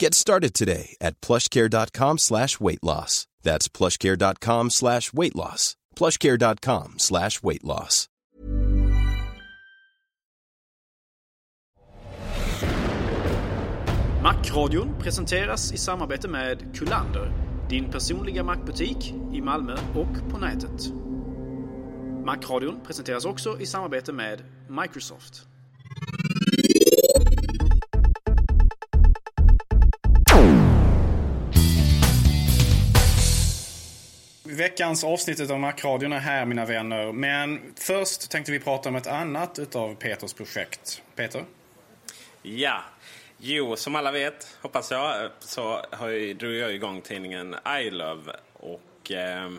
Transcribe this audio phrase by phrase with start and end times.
[0.00, 3.26] Get started today at plushcare.com slash weight loss.
[3.42, 5.76] That's plushcare.com slash weight loss.
[5.96, 8.08] plushcare.com slash weight loss.
[14.22, 17.32] Macradion presenteras i samarbete med Kullander,
[17.68, 20.92] din personliga Macbutik i Malmö och på nätet.
[22.24, 25.47] Macradion presenteras också i samarbete med Microsoft.
[34.58, 37.12] Veckans avsnitt av Macradion är här mina vänner.
[37.12, 41.02] Men först tänkte vi prata om ett annat utav Peters projekt.
[41.14, 41.44] Peter?
[42.42, 42.82] Ja,
[43.38, 48.32] jo som alla vet, hoppas jag, så har jag, drog jag igång tidningen I Love.
[48.52, 49.50] Och eh,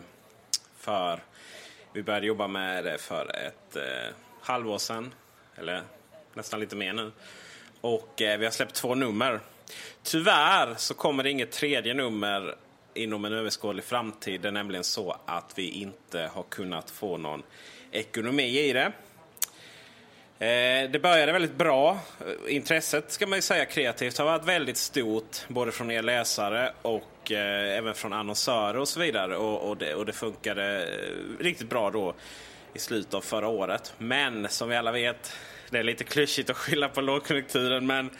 [0.78, 1.20] för,
[1.92, 5.14] vi började jobba med det för ett eh, halvår sedan.
[5.56, 5.82] Eller
[6.34, 7.12] nästan lite mer nu.
[7.80, 9.40] Och eh, vi har släppt två nummer.
[10.02, 12.56] Tyvärr så kommer det inget tredje nummer
[12.94, 14.40] inom en överskådlig framtid.
[14.40, 17.42] Det är nämligen så att vi inte har kunnat få någon
[17.90, 18.92] ekonomi i det.
[20.40, 21.98] Eh, det började väldigt bra.
[22.20, 25.36] Eh, intresset ska man ju säga kreativt har varit väldigt stort.
[25.48, 29.36] Både från er läsare och eh, även från annonsörer och så vidare.
[29.36, 32.14] Och, och, det, och det funkade eh, riktigt bra då
[32.74, 33.94] i slutet av förra året.
[33.98, 35.32] Men som vi alla vet,
[35.70, 37.86] det är lite klyschigt att skylla på lågkonjunkturen.
[37.86, 38.10] Men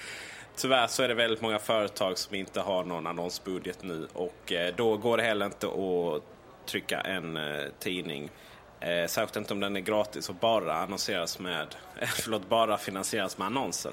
[0.60, 4.08] tyvärr så är det väldigt många företag som inte har någon annonsbudget nu.
[4.12, 6.22] Och eh, då går det heller inte att
[6.66, 8.30] trycka en eh, tidning
[8.80, 11.66] Eh, särskilt inte om den är gratis och bara annonseras med,
[12.00, 13.92] eh, förlåt, bara finansieras med annonser.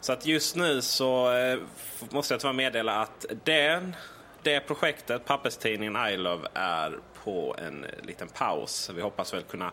[0.00, 1.32] Så att just nu så
[2.10, 3.96] måste jag tyvärr meddela att den,
[4.42, 8.90] det projektet, papperstidningen I Love, är på en liten paus.
[8.94, 9.72] Vi hoppas väl kunna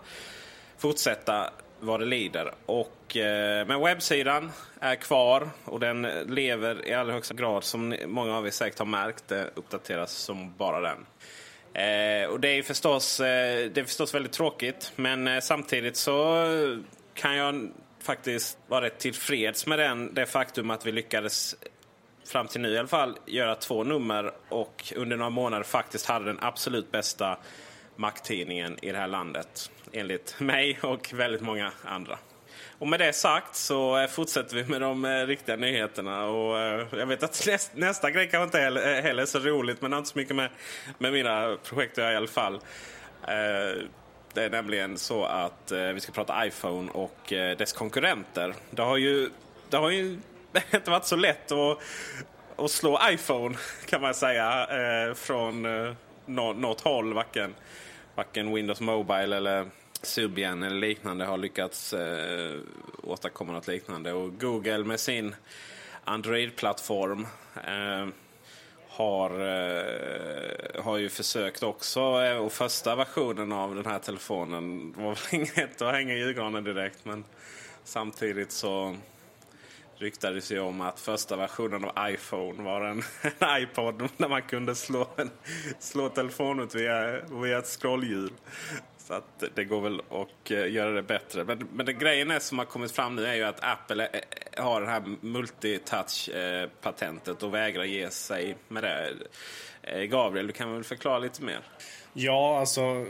[0.78, 2.54] fortsätta vad det lider.
[2.66, 8.38] Och, eh, men webbsidan är kvar och den lever i allra högsta grad som många
[8.38, 9.28] av er säkert har märkt.
[9.28, 11.06] Det uppdateras som bara den.
[11.74, 16.46] Eh, och det är förstås, eh, det är förstås väldigt tråkigt men eh, samtidigt så
[17.14, 21.56] kan jag faktiskt vara rätt tillfreds med den, det faktum att vi lyckades
[22.26, 26.26] fram till nu i alla fall göra två nummer och under några månader faktiskt hade
[26.26, 27.38] den absolut bästa
[27.96, 29.72] makttidningen i det här landet.
[29.92, 32.18] Enligt mig och väldigt många andra.
[32.82, 36.26] Och med det sagt så eh, fortsätter vi med de eh, riktiga nyheterna.
[36.26, 39.82] Och eh, jag vet att nästa, nästa grej kanske inte heller, heller är så roligt
[39.82, 40.50] men det har inte så mycket med,
[40.98, 42.60] med mina projekt att göra i alla fall.
[44.34, 48.54] Det är nämligen så att vi ska prata iPhone och dess konkurrenter.
[48.70, 49.30] Det har ju,
[49.70, 50.20] det har ju
[50.74, 51.78] inte varit så lätt att,
[52.56, 54.68] att slå iPhone kan man säga
[55.16, 55.66] från
[56.36, 57.14] något håll.
[57.14, 57.56] Varken,
[58.16, 59.70] varken Windows Mobile eller
[60.02, 62.60] Subian eller liknande har lyckats eh,
[63.04, 64.14] åstadkomma något liknande.
[64.14, 65.36] Och Google med sin
[66.04, 68.08] Android-plattform eh,
[68.88, 72.00] har, eh, har ju försökt också.
[72.00, 76.64] Eh, och första versionen av den här telefonen var väl inget att hänga i julgranen
[76.64, 77.06] direkt.
[77.06, 77.24] Men
[77.84, 78.96] samtidigt så
[80.02, 83.04] ryktades ju om att första versionen av iPhone var en,
[83.40, 85.30] en iPod där man kunde slå, en,
[85.80, 88.32] slå telefonen via, via ett scrollhjul.
[88.98, 91.44] Så att det går väl att eh, göra det bättre.
[91.44, 94.20] Men, men den grejen är som har kommit fram nu är ju att Apple eh,
[94.54, 99.14] eh, har det här multitouch-patentet och vägrar ge sig med det.
[100.08, 101.60] Gabriel, du kan väl förklara lite mer?
[102.14, 103.06] Ja, alltså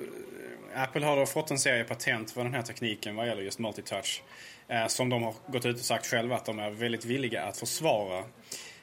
[0.76, 4.24] Apple har då fått en serie patent för den här tekniken vad gäller just multitouch.
[4.72, 7.58] Eh, som de har gått ut och sagt själva att de är väldigt villiga att
[7.58, 8.18] försvara.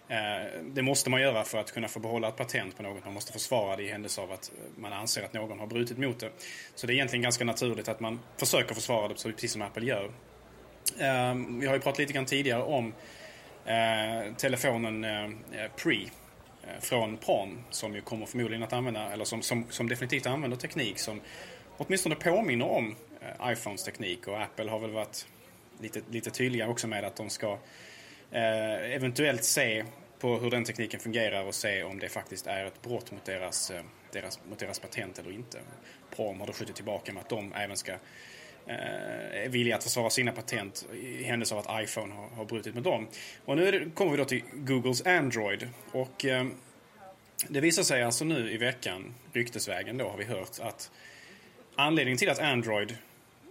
[0.08, 3.04] Eh, det måste man göra för att kunna få behålla ett patent på något.
[3.04, 6.20] Man måste försvara det i händelse av att man anser att någon har brutit mot
[6.20, 6.30] det.
[6.74, 10.10] Så det är egentligen ganska naturligt att man försöker försvara det precis som Apple gör.
[10.98, 12.94] Ehm, vi har ju pratat lite grann tidigare om
[13.64, 15.06] eh, telefonen
[15.76, 15.98] Pre
[16.80, 20.98] från Palm som ju kommer förmodligen att använda, eller som, som, som definitivt använder teknik
[20.98, 21.20] som
[21.76, 22.96] åtminstone påminner om
[23.42, 25.26] iPhones teknik och Apple har väl varit
[25.80, 27.58] lite, lite tydligare också med att de ska
[28.30, 29.84] eh, eventuellt se
[30.18, 33.70] på hur den tekniken fungerar och se om det faktiskt är ett brott mot deras,
[33.70, 33.82] eh,
[34.12, 35.58] deras, mot deras patent eller inte.
[36.16, 37.92] Prom har då skjutit tillbaka med att de även ska
[38.66, 42.82] eh, villiga att försvara sina patent i händelse av att iPhone har, har brutit med
[42.82, 43.08] dem.
[43.44, 45.68] Och nu det, kommer vi då till Googles Android.
[45.92, 46.46] Och eh,
[47.48, 50.90] det visar sig alltså nu i veckan, ryktesvägen då har vi hört att
[51.74, 52.96] anledningen till att Android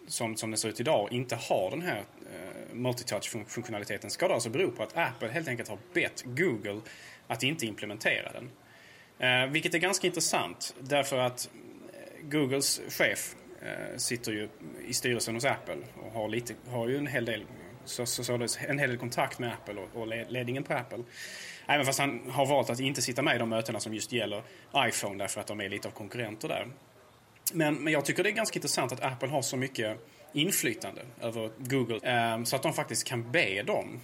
[0.08, 2.04] som, som den ser ut idag inte har den här
[2.38, 6.82] Eh, multitouch-funktionaliteten ska det alltså bero på att Apple helt enkelt har bett Google
[7.28, 8.50] att inte implementera den.
[9.20, 11.50] Eh, vilket är ganska intressant därför att
[11.94, 14.50] eh, Googles chef eh, sitter ju
[14.88, 17.46] i styrelsen hos Apple och har, lite, har ju en hel del
[17.86, 18.34] så, så, så
[18.68, 21.04] en hel del kontakt med Apple och, och ledningen på Apple.
[21.68, 24.44] Även fast han har valt att inte sitta med i de mötena som just gäller
[24.78, 26.68] iPhone därför att de är lite av konkurrenter där.
[27.54, 29.98] Men, men jag tycker det är ganska intressant att Apple har så mycket
[30.38, 32.00] inflytande över Google.
[32.04, 34.00] Ehm, så att de faktiskt kan be dem,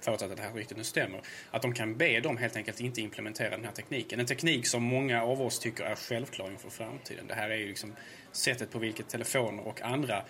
[0.00, 1.20] förutsatt att det här ryktet nu stämmer,
[1.50, 4.20] att de kan be dem helt enkelt inte implementera den här tekniken.
[4.20, 7.26] En teknik som många av oss tycker är självklar inför framtiden.
[7.26, 7.92] Det här är ju liksom
[8.32, 10.22] sättet på vilket telefoner och andra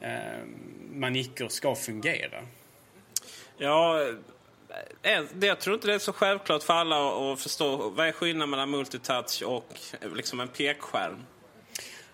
[0.00, 0.44] eh,
[0.92, 2.46] manicker ska fungera.
[3.58, 4.02] Ja,
[5.02, 8.50] eh, jag tror inte det är så självklart för alla att förstå vad är skillnaden
[8.50, 11.24] mellan multitouch och eh, liksom en pekskärm.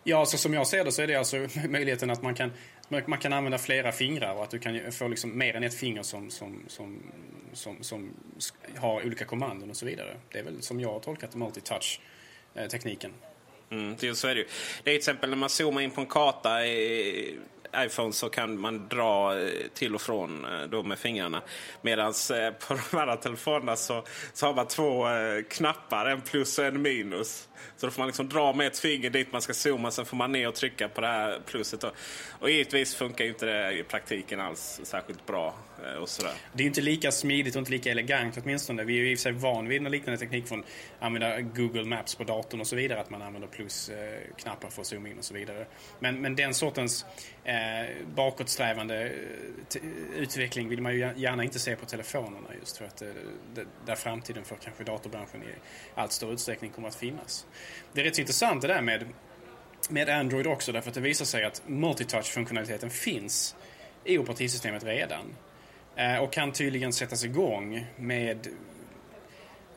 [0.04, 1.36] Ja, alltså, som jag ser det så är det alltså
[1.68, 2.52] möjligheten att man kan,
[3.06, 6.02] man kan använda flera fingrar och att du kan få liksom mer än ett finger
[6.02, 7.02] som, som, som,
[7.52, 8.14] som, som
[8.76, 10.16] har olika kommandon och så vidare.
[10.32, 13.12] Det är väl som jag har tolkat multitouch-tekniken.
[13.70, 14.46] Eh, mm, det, så är det ju.
[14.84, 17.38] Det är till exempel när man zoomar in på en karta i
[17.76, 21.42] iPhone så kan man dra eh, till och från eh, då med fingrarna.
[21.82, 22.12] Medan
[22.68, 25.04] på de andra telefonerna så, så har man två
[25.48, 27.48] knappar, en plus och en minus.
[27.76, 30.16] Så då får man liksom dra med ett finger dit man ska zooma, sen får
[30.16, 31.84] man ner och trycka på det här pluset.
[31.84, 31.92] Och,
[32.38, 35.54] och givetvis funkar inte det i praktiken alls särskilt bra.
[35.84, 36.32] Eh, och sådär.
[36.52, 38.84] Det är inte lika smidigt och inte lika elegant åtminstone.
[38.84, 40.66] Vi är ju i och för sig van vid en liknande teknik från att
[41.00, 43.00] använda Google Maps på datorn och så vidare.
[43.00, 45.66] Att man använder plusknappar eh, för att zooma in och så vidare.
[45.98, 47.06] Men, men den sortens
[47.44, 47.54] eh,
[48.14, 49.82] bakåtsträvande eh,
[50.16, 53.08] utveckling vill man ju gärna inte se på telefonerna just för att eh,
[53.86, 55.46] där framtiden för kanske datorbranschen i
[55.94, 57.46] allt större utsträckning kommer att finnas.
[57.92, 59.04] Det är rätt intressant det där med,
[59.88, 63.56] med Android också därför att det visar sig att multitouch-funktionaliteten finns
[64.04, 65.34] i operativsystemet redan.
[65.96, 68.46] Eh, och kan tydligen sättas igång med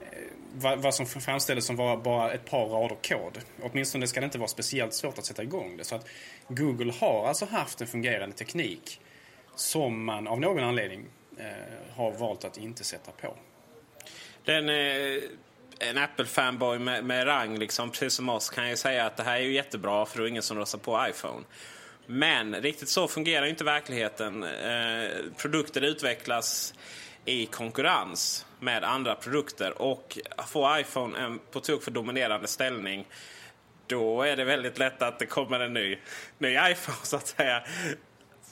[0.02, 3.40] eh, vad, som framställdes som var bara ett par rader kod.
[3.62, 5.84] Åtminstone ska det inte vara speciellt svårt att sätta igång det.
[5.84, 6.08] Så att
[6.48, 9.02] Google har alltså haft en fungerande teknik
[9.56, 11.06] som man av någon anledning
[11.38, 13.36] eh, har valt att inte sätta på.
[14.46, 15.24] Den, eh,
[15.80, 19.36] en Apple-fanboy med, med, rang, liksom, precis som oss, kan ju säga att det här
[19.36, 21.44] är ju jättebra för det är ingen som röstar på iPhone.
[22.06, 24.44] Men riktigt så fungerar inte verkligheten.
[24.44, 26.74] Eh, produkter utvecklas
[27.26, 29.82] i konkurrens med andra produkter.
[29.82, 33.06] Och får iPhone en på tok för dominerande ställning
[33.88, 35.98] då är det väldigt lätt att det kommer en ny,
[36.38, 37.64] ny iPhone så att säga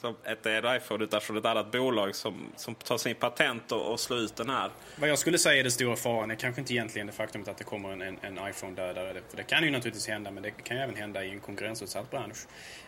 [0.04, 3.92] som ett en iPhone utan från ett annat bolag som, som tar sin patent och,
[3.92, 4.70] och slår ut den här.
[4.96, 7.58] Vad jag skulle säga är den stora faran är kanske inte egentligen det faktumet att
[7.58, 9.20] det kommer en, en, en iPhone-dödare.
[9.30, 12.10] För det kan ju naturligtvis hända, men det kan ju även hända i en konkurrensutsatt
[12.10, 12.38] bransch.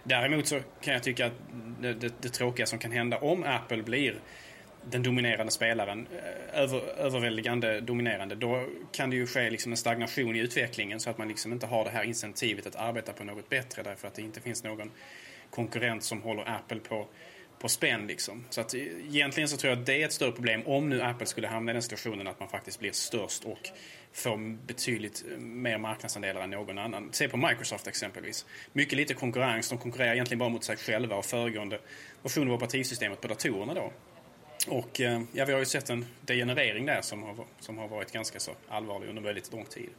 [0.03, 1.33] Däremot så kan jag tycka att
[1.81, 4.21] det, det, det tråkiga som kan hända om Apple blir
[4.91, 10.37] den dominerande spelaren, eh, över, överväldigande dominerande, då kan det ju ske liksom en stagnation
[10.37, 13.49] i utvecklingen så att man liksom inte har det här incentivet att arbeta på något
[13.49, 14.91] bättre därför att det inte finns någon
[15.57, 17.07] konkurrent som håller Apple på,
[17.59, 18.07] på spänn.
[18.07, 18.45] Liksom.
[18.51, 21.27] Så att, egentligen så tror jag att det är ett större problem om nu Apple
[21.27, 23.71] skulle hamna i den situationen att man faktiskt blir störst och
[24.13, 27.09] får betydligt eh, mer marknadsandelar än någon annan.
[27.13, 28.47] Se på Microsoft exempelvis.
[28.73, 29.69] Mycket lite konkurrens.
[29.69, 31.79] De konkurrerar egentligen bara mot sig själva och föregående
[32.23, 33.93] versioner av operativsystemet på datorerna då.
[34.69, 38.13] Och eh, ja, vi har ju sett en degenerering där som har, som har varit
[38.13, 39.91] ganska så allvarlig under väldigt lång tid.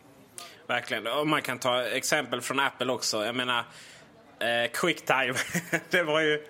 [0.68, 1.08] Verkligen.
[1.08, 3.26] Och man kan ta exempel från Apple också.
[3.26, 3.64] Jag menar,
[4.40, 5.36] Eh, Quicktime.
[5.90, 6.44] det var ju...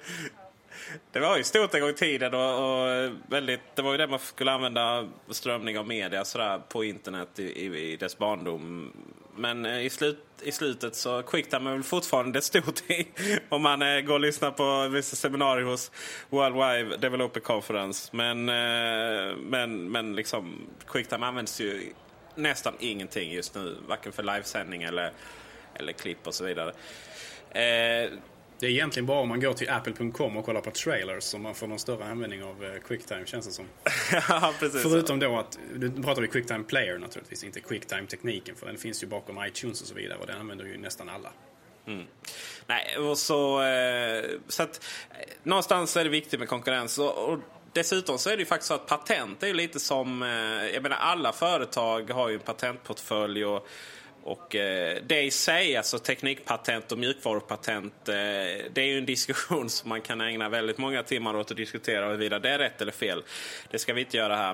[1.12, 4.08] Det var ju stort en gång i tiden och, och, väldigt, det var ju det
[4.08, 8.94] man skulle använda strömning av media sådär, på internet i, i, i dess barndom.
[9.36, 13.08] Men eh, i, slut, i slutet så Quicktime är väl fortfarande stort i,
[13.50, 15.92] om man eh, går och lyssnar på vissa seminarier hos
[16.30, 18.10] World Wide Developer Conference.
[18.16, 21.94] Men, eh, men, men liksom Quicktime används ju
[22.36, 23.78] nästan ingenting just nu.
[23.88, 25.12] Varken för livesändning eller,
[25.74, 26.74] eller klipp och så vidare.
[27.58, 28.10] Eh,
[28.60, 31.56] det är egentligen bara om man går till apple.com och kollar på trailers som man
[31.56, 33.66] får någon större användning av eh, Quicktime känns det som.
[34.30, 34.82] ja, precis.
[34.82, 39.08] Förutom då att, nu pratar vi Quicktime Player naturligtvis, inte Quicktime-tekniken för den finns ju
[39.08, 41.30] bakom iTunes och så vidare och den använder ju nästan alla.
[41.88, 42.06] Mm.
[42.68, 44.86] Nej, och så, eh, så att
[45.44, 47.00] någonstans är det viktigt med konkurrens.
[47.00, 47.40] Och, och
[47.74, 50.22] dessutom så är det ju faktiskt så att patent är lite som,
[50.74, 53.68] jag menar alla företag har ju en patentportfölj och
[54.28, 58.16] och eh, det i sig, alltså teknikpatent och mjukvarupatent, eh,
[58.74, 62.06] det är ju en diskussion som man kan ägna väldigt många timmar åt att diskutera
[62.06, 63.24] huruvida det är rätt eller fel.
[63.72, 64.54] Det ska vi inte göra här.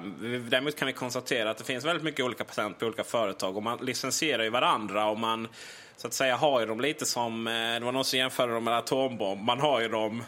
[0.50, 3.64] Däremot kan vi konstatera att det finns väldigt mycket olika patent på olika företag och
[3.64, 5.48] man licensierar ju varandra och man
[5.98, 8.64] så att säga har ju dem lite som, eh, det var någon som jämförde dem
[8.64, 9.44] med atombomb.
[9.44, 10.24] Man har ju dem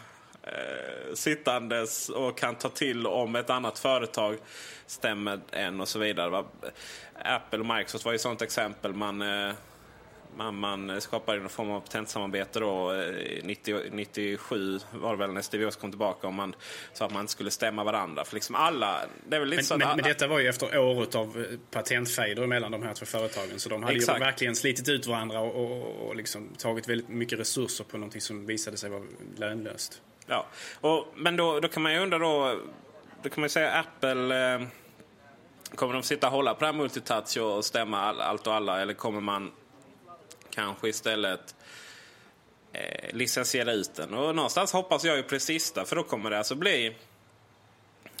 [0.46, 4.38] eh, sittandes och kan ta till om ett annat företag
[4.86, 6.44] stämmer en och så vidare.
[7.14, 8.94] Apple och Microsoft var ju ett sånt exempel.
[8.94, 9.52] Man, eh,
[10.36, 12.92] man, man skapade någon form av patentsamarbete då.
[13.42, 16.54] 90, eh, 97 var det väl när Steve Jobs kom tillbaka och man
[16.92, 18.24] sa att man inte skulle stämma varandra.
[18.24, 20.78] För liksom alla, det är väl lite men, så men, men detta var ju efter
[20.78, 23.58] år av eh, patentfejder mellan de här två företagen.
[23.58, 24.18] Så de hade Exakt.
[24.18, 28.20] ju verkligen slitit ut varandra och, och, och liksom tagit väldigt mycket resurser på någonting
[28.20, 29.02] som visade sig vara
[29.36, 30.02] lönlöst.
[30.26, 30.46] Ja,
[30.80, 32.60] och, men då, då kan man ju undra då,
[33.22, 34.60] då kan man ju säga Apple eh,
[35.74, 38.80] Kommer de sitta och hålla på det här multitouch och stämma all, allt och alla
[38.80, 39.52] eller kommer man
[40.50, 41.54] kanske istället
[42.72, 44.14] eh, licensiera ut den?
[44.14, 46.96] Och någonstans hoppas jag ju på det sista för då kommer det alltså bli...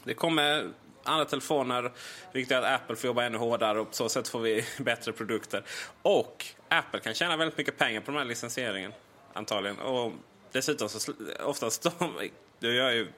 [0.04, 0.70] Det kommer
[1.02, 1.92] andra telefoner,
[2.32, 5.12] vilket gör att Apple får jobba ännu hårdare och på så sätt får vi bättre
[5.12, 5.62] produkter.
[6.02, 8.92] Och Apple kan tjäna väldigt mycket pengar på den här licensieringen
[9.32, 9.78] antagligen.
[9.78, 10.12] Och
[10.56, 13.08] dessutom så oftast de, Du gör ju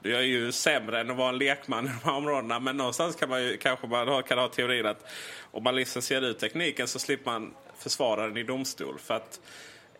[0.00, 2.60] du gör ju sämre än att vara en lekman i de här områdena.
[2.60, 5.04] Men någonstans kan man ju, kanske man kan ha teorin att
[5.50, 8.98] om man licensierar ut tekniken så slipper man försvara den i domstol.
[8.98, 9.40] För att,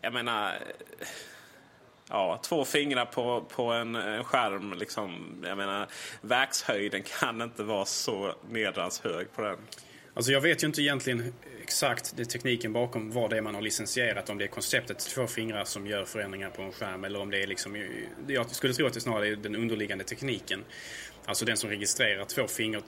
[0.01, 0.53] jag menar,
[2.09, 4.73] ja, två fingrar på, på en, en skärm.
[4.73, 5.87] Liksom, jag menar,
[6.21, 9.57] verkshöjden kan inte vara så nedrans hög på den.
[10.19, 11.33] Alltså jag vet ju inte egentligen
[11.63, 14.29] exakt det tekniken bakom vad det är man har licensierat.
[14.29, 17.43] Om det är konceptet två fingrar som gör förändringar på en skärm eller om det
[17.43, 17.85] är liksom...
[18.27, 20.63] Jag skulle tro att det snarare är den underliggande tekniken.
[21.25, 22.81] Alltså den som registrerar två finger,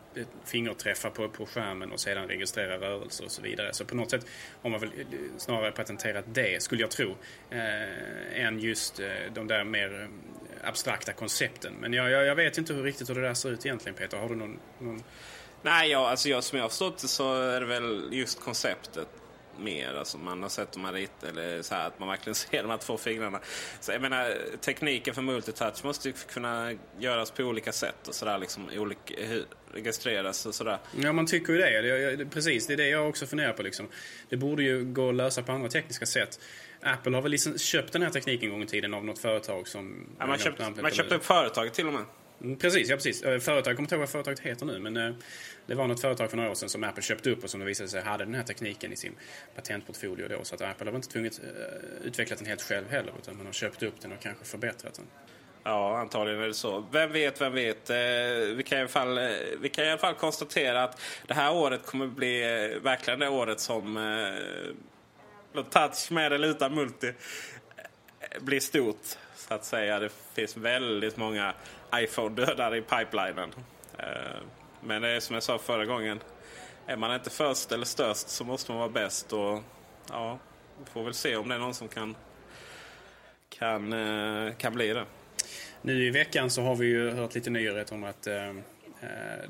[0.45, 3.73] fingerträffar på, på skärmen och sedan registrerar rörelser och så vidare.
[3.73, 4.25] Så på något sätt
[4.61, 5.05] har man väl eh,
[5.38, 7.15] snarare patenterat det, skulle jag tro,
[7.50, 11.73] eh, än just eh, de där mer eh, abstrakta koncepten.
[11.79, 14.17] Men jag, jag, jag, vet inte hur riktigt hur det där ser ut egentligen Peter.
[14.17, 14.59] Har du någon...
[14.79, 15.03] någon...
[15.63, 19.08] Nej, ja, alltså jag, som jag har förstått det så är det väl just konceptet
[19.60, 19.94] mer.
[19.94, 22.70] Alltså man har sett de här rit, eller så här, att man verkligen ser de
[22.72, 23.39] här två fingrarna.
[23.80, 28.38] Så jag menar, tekniken för multitouch måste ju kunna göras på olika sätt och sådär
[28.38, 29.13] liksom olika,
[29.74, 30.77] registreras och sådär.
[30.98, 31.82] Ja, man tycker ju det.
[31.82, 33.88] det, det precis, det är det jag också funderar på liksom.
[34.30, 36.39] Det borde ju gå att lösa på andra tekniska sätt.
[36.82, 39.68] Apple har väl liksom köpt den här tekniken en gång i tiden av något företag
[39.68, 40.08] som...
[40.20, 42.03] Ja, man, köpt, man köpte upp företaget till och med.
[42.43, 43.24] Mm, precis, ja precis.
[43.24, 45.13] Eh, företag, jag kommer inte ihåg vad företaget heter nu, men eh,
[45.65, 47.65] det var något företag för några år sedan som Apple köpte upp och som det
[47.65, 49.15] visade sig hade den här tekniken i sin
[49.55, 50.43] patentportfolio då.
[50.43, 53.53] Så att Apple har inte tvunget eh, utvecklat den helt själv heller, utan man har
[53.53, 55.05] köpt upp den och kanske förbättrat den.
[55.63, 56.86] Ja, antagligen är det så.
[56.91, 57.89] Vem vet, vem vet.
[58.57, 59.19] vi, kan i alla fall,
[59.62, 62.41] vi kan i alla fall konstatera att det här året kommer bli
[62.83, 63.95] verkligen det året som
[65.69, 67.13] touch med eller utan multi
[68.39, 69.17] blir stort.
[69.36, 70.00] Så att säga.
[70.00, 71.53] Det finns väldigt många
[71.95, 73.53] iPhone dödar i pipelinen.
[73.98, 74.41] Eh,
[74.81, 76.19] men det är som jag sa förra gången.
[76.88, 79.33] Är man inte först eller störst så måste man vara bäst.
[79.33, 79.63] Och
[80.10, 80.39] ja,
[80.79, 82.15] vi får väl se om det är någon som kan,
[83.50, 85.05] kan, eh, kan bli det.
[85.81, 88.55] Nu i veckan så har vi ju hört lite nyheter om att eh, eh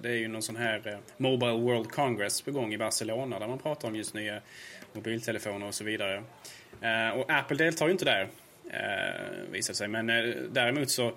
[0.01, 3.59] det är ju någon sån här Mobile World Congress på gång i Barcelona där man
[3.59, 4.41] pratar om just nya
[4.93, 6.23] mobiltelefoner och så vidare.
[7.15, 8.27] Och Apple deltar ju inte där,
[9.51, 9.87] visar sig.
[9.87, 10.07] Men
[10.53, 11.13] däremot så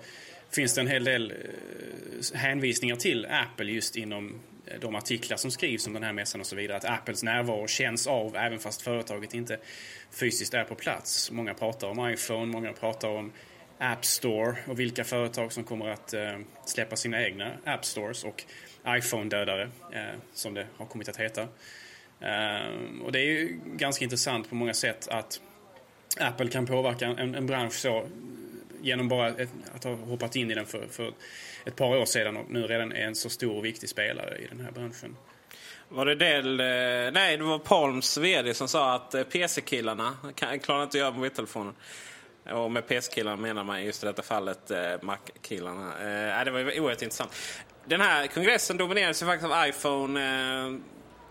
[0.51, 5.51] finns det en hel del eh, hänvisningar till Apple just inom eh, de artiklar som
[5.51, 6.77] skrivs om den här mässan och så vidare.
[6.77, 9.59] Att Apples närvaro känns av även fast företaget inte
[10.11, 11.31] fysiskt är på plats.
[11.31, 13.31] Många pratar om iPhone, många pratar om
[13.77, 18.43] App Store och vilka företag som kommer att eh, släppa sina egna App Stores och
[18.87, 19.69] iPhone-dödare,
[20.33, 21.47] som det har kommit att heta.
[23.03, 25.41] Och det är ju ganska intressant på många sätt att
[26.19, 28.07] Apple kan påverka en, en bransch så
[28.85, 31.13] genom bara ett, att ha hoppat in i den för, för
[31.65, 34.47] ett par år sedan och nu redan är en så stor och viktig spelare i
[34.47, 35.15] den här branschen.
[35.89, 36.65] Var det del, eh,
[37.13, 41.73] nej, det var Palms VD som sa att eh, PC-killarna klarar inte att göra mobiltelefoner.
[42.51, 45.87] Och med PC-killarna menar man just i detta fallet eh, Mac-killarna.
[46.39, 47.31] Eh, det var oerhört intressant.
[47.85, 50.79] Den här kongressen dominerades ju faktiskt av iPhone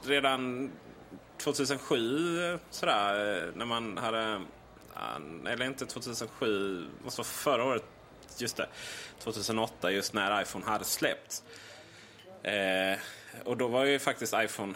[0.04, 0.72] redan
[1.38, 2.58] 2007.
[2.70, 4.40] Sådär, när man hade...
[5.46, 7.84] Eller inte 2007, måste vara förra året.
[8.38, 8.68] Just det.
[9.18, 11.42] 2008, just när iPhone hade släppts.
[12.42, 12.98] Eh,
[13.44, 14.74] och då var ju faktiskt iPhone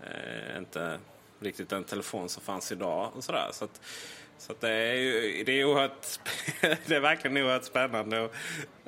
[0.00, 0.98] eh, inte
[1.40, 3.10] riktigt den telefon som fanns idag.
[3.14, 3.48] Och sådär.
[3.52, 3.80] Så, att,
[4.38, 6.06] så att det, är ju, det, är oerhört,
[6.86, 8.20] det är verkligen oerhört spännande.
[8.20, 8.34] Och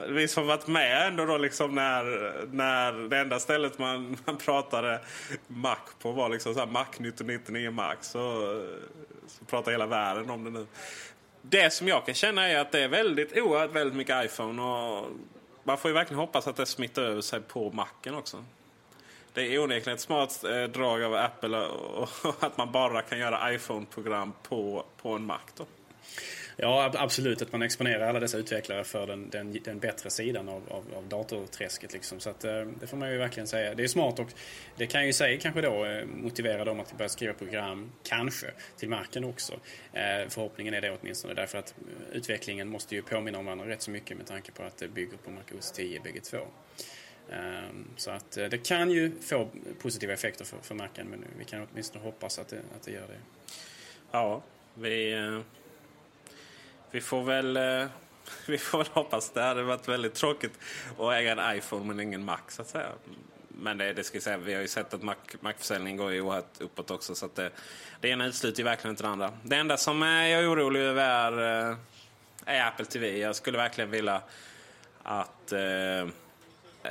[0.09, 2.05] vi som varit med ändå då liksom när,
[2.53, 5.01] när det enda stället man, man pratade
[5.47, 7.97] Mac på var liksom så här Mac 1999 Mac.
[8.01, 8.21] Så,
[9.29, 10.67] så pratar hela världen om det nu.
[11.43, 14.63] Det som jag kan känna är att det är väldigt oerhört väldigt mycket iPhone.
[14.63, 15.07] Och
[15.63, 18.45] man får ju verkligen hoppas att det smittar över sig på Macen också.
[19.35, 23.19] Det är onekligen ett smart eh, drag av Apple och, och, att man bara kan
[23.19, 25.39] göra iPhone-program på, på en Mac.
[25.57, 25.65] Då.
[26.57, 27.43] Ja, absolut.
[27.43, 31.09] Att man exponerar alla dessa utvecklare för den, den, den bättre sidan av, av, av
[31.09, 31.93] datorträsket.
[31.93, 32.21] Liksom.
[32.21, 33.75] Så att, eh, det får man ju verkligen säga.
[33.75, 34.33] Det är smart och
[34.77, 38.89] det kan ju sig kanske då eh, motivera dem att börja skriva program, kanske, till
[38.89, 39.53] marken också.
[39.93, 41.35] Eh, förhoppningen är det åtminstone.
[41.35, 41.75] Därför att
[42.13, 45.17] utvecklingen måste ju påminna om varandra rätt så mycket med tanke på att det bygger
[45.17, 46.39] på MacOS 10 bägge två.
[47.33, 49.49] Ehm, så att det kan ju få
[49.83, 53.07] positiva effekter för, för marken men vi kan åtminstone hoppas att det, att det gör
[53.07, 53.19] det.
[54.11, 54.43] Ja,
[54.75, 55.15] vi
[56.93, 57.57] vi får väl...
[57.57, 57.87] Eh,
[58.47, 59.31] vi får väl hoppas.
[59.31, 60.59] Det hade varit väldigt tråkigt
[60.99, 62.89] att äga en iPhone men ingen Mac så att säga.
[63.49, 66.21] Men det, det ska jag säga, vi har ju sett att Mac, Mac-försäljningen går ju
[66.21, 67.15] oerhört uppåt också.
[67.15, 67.51] Så att det,
[68.01, 69.33] det ena utesluter ju verkligen inte det andra.
[69.43, 71.77] Det enda som jag är orolig över är, eh,
[72.45, 73.19] är Apple TV.
[73.19, 74.23] Jag skulle verkligen vilja
[75.03, 76.09] att Eh,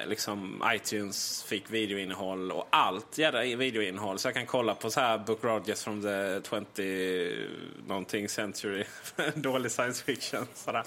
[0.07, 4.19] liksom iTunes fick videoinnehåll och allt jävla videoinnehåll.
[4.19, 6.41] Så jag kan kolla på så här Book Rogers from the
[6.75, 7.47] 20
[7.87, 8.83] någonting century.
[9.35, 10.47] Dålig science fiction.
[10.53, 10.83] Sådär.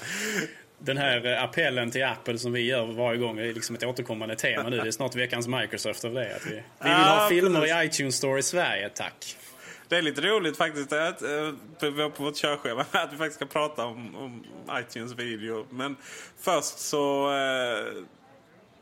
[0.78, 4.36] Den här eh, appellen till Apple som vi gör varje gång är liksom ett återkommande
[4.36, 4.76] tema nu.
[4.76, 6.36] Det är snart veckans Microsoft av det.
[6.36, 7.76] Att vi, vi vill ha ah, filmer precis.
[7.76, 9.36] i iTunes Store i Sverige, tack.
[9.88, 13.84] Det är lite roligt faktiskt att, eh, på vårt körschema att vi faktiskt ska prata
[13.84, 15.66] om, om iTunes video.
[15.70, 15.96] Men
[16.40, 17.30] först så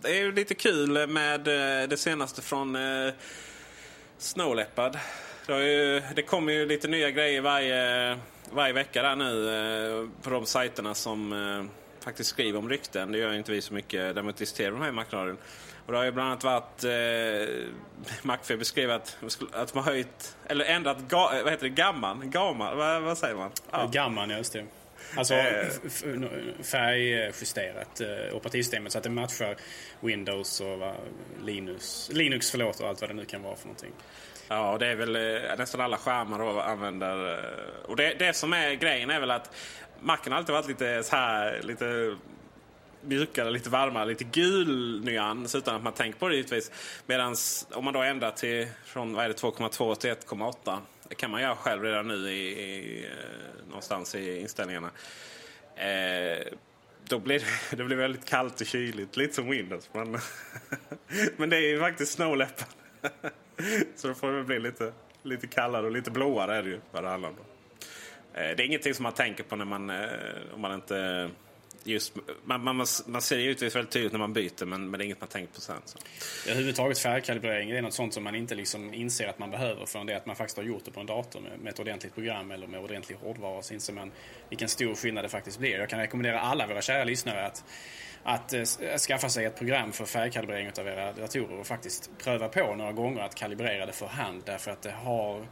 [0.03, 3.12] det är ju lite kul med eh, det senaste från eh,
[4.19, 4.99] Snow Leopard.
[5.47, 8.19] Det, ju, det kommer ju lite nya grejer varje,
[8.51, 11.35] varje vecka där nu eh, på de sajterna som
[12.01, 13.12] faktiskt skriver om rykten.
[13.12, 14.15] Det gör inte vi så mycket.
[14.15, 15.37] Däremot diskuterar de här i Macradion.
[15.87, 16.85] Och det har ju bland annat varit...
[16.85, 17.65] Eh,
[18.23, 19.17] Macfe beskriver att,
[19.53, 20.37] att man höjt...
[20.47, 22.31] Eller ändrat ga, vad heter det, gamman?
[22.31, 22.75] Gamma?
[22.75, 23.51] Vad, vad säger man?
[23.71, 23.88] Ja.
[23.93, 24.67] Gamman, ja just det.
[25.16, 25.66] Alltså eh.
[26.62, 29.57] färgjusterat eh, operativsystemet så att det matchar
[30.01, 30.94] Windows och
[31.44, 33.92] Linux, Linux förlåt, och allt vad det nu kan vara för någonting.
[34.48, 37.44] Ja, det är väl eh, nästan alla skärmar då använder...
[37.87, 39.55] Och det, det som är grejen är väl att
[40.01, 42.16] Macen har alltid varit lite så här, lite
[43.05, 46.70] mjukare, lite varmare, lite gul nyans utan att man tänker på det givetvis.
[47.07, 47.37] Medan
[47.72, 50.79] om man då ändrar till från 2,2 till 1,8
[51.12, 54.90] det kan man göra själv redan nu i, i, eh, någonstans i inställningarna.
[55.77, 56.46] Eh,
[57.05, 57.46] då blir det,
[57.77, 59.90] det blir väldigt kallt och kyligt, lite som Windows.
[59.92, 60.12] Men,
[61.37, 62.42] men det är ju faktiskt Snow
[63.96, 67.05] Så då får det bli lite, lite kallare och lite blåare är det ju vad
[67.05, 67.37] det handlar om.
[68.35, 70.09] Eh, det är ingenting som man tänker på när man, eh,
[70.55, 71.31] om man inte
[71.87, 75.05] just, man, man, man ser det givetvis väldigt tydligt när man byter men, men det
[75.05, 75.77] är inget man tänker på sen.
[75.85, 75.99] Så.
[76.51, 80.16] Överhuvudtaget färgkalibrering är något sånt som man inte liksom inser att man behöver förrän det
[80.16, 82.66] att man faktiskt har gjort det på en dator med, med ett ordentligt program eller
[82.66, 84.11] med ordentlig hårdvara så inser man
[84.49, 85.79] vilken stor skillnad det faktiskt blir.
[85.79, 87.64] Jag kan rekommendera alla våra kära lyssnare att
[88.25, 88.64] att äh,
[88.99, 93.23] skaffa sig ett program för färgkalibrering av era datorer och faktiskt pröva på några gånger
[93.23, 95.47] att kalibrera det för hand därför att det har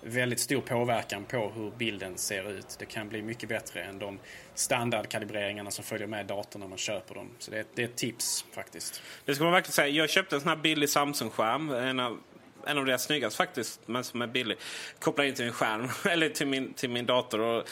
[0.00, 2.76] väldigt stor påverkan på hur bilden ser ut.
[2.78, 4.18] Det kan bli mycket bättre än de
[4.54, 7.30] standardkalibreringarna som följer med datorn när man köper dem.
[7.38, 9.02] Så det är, det är ett tips faktiskt.
[9.24, 9.88] Det ska man verkligen säga.
[9.88, 11.70] Jag köpte en sån här billig Samsung-skärm.
[11.70, 12.20] En av,
[12.66, 14.58] en av deras snyggaste faktiskt, men som är billig.
[14.98, 17.40] Kopplade in till min skärm, eller till min, till min dator.
[17.40, 17.68] Och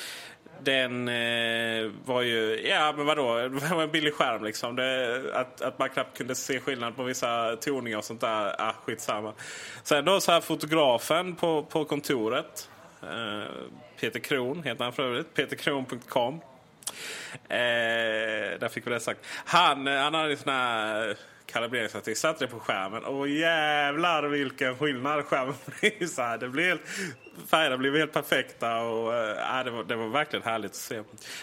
[0.63, 4.77] den eh, var ju, ja men vadå, det var en billig skärm liksom.
[4.77, 8.73] Det, att, att man knappt kunde se skillnad på vissa toningar och sånt där, ah,
[8.85, 9.33] skitsamma.
[9.83, 12.71] Sen då så här fotografen på, på kontoret,
[13.03, 13.51] eh,
[14.01, 16.41] Peter Kron heter han för övrigt, peterkron.com.
[17.49, 19.21] Eh, där fick vi det sagt.
[19.45, 21.17] Han, eh, han hade en sån här
[21.57, 22.17] kalibreringsverktyg.
[22.17, 23.05] Satte det på skärmen.
[23.05, 26.07] Och jävlar vilken skillnad skärmen blev.
[26.07, 26.39] Så här.
[26.39, 26.79] Det blev,
[27.49, 28.81] färgerna blev helt perfekta.
[28.81, 31.03] Och, eh, äh, det, var, det var verkligen härligt att se.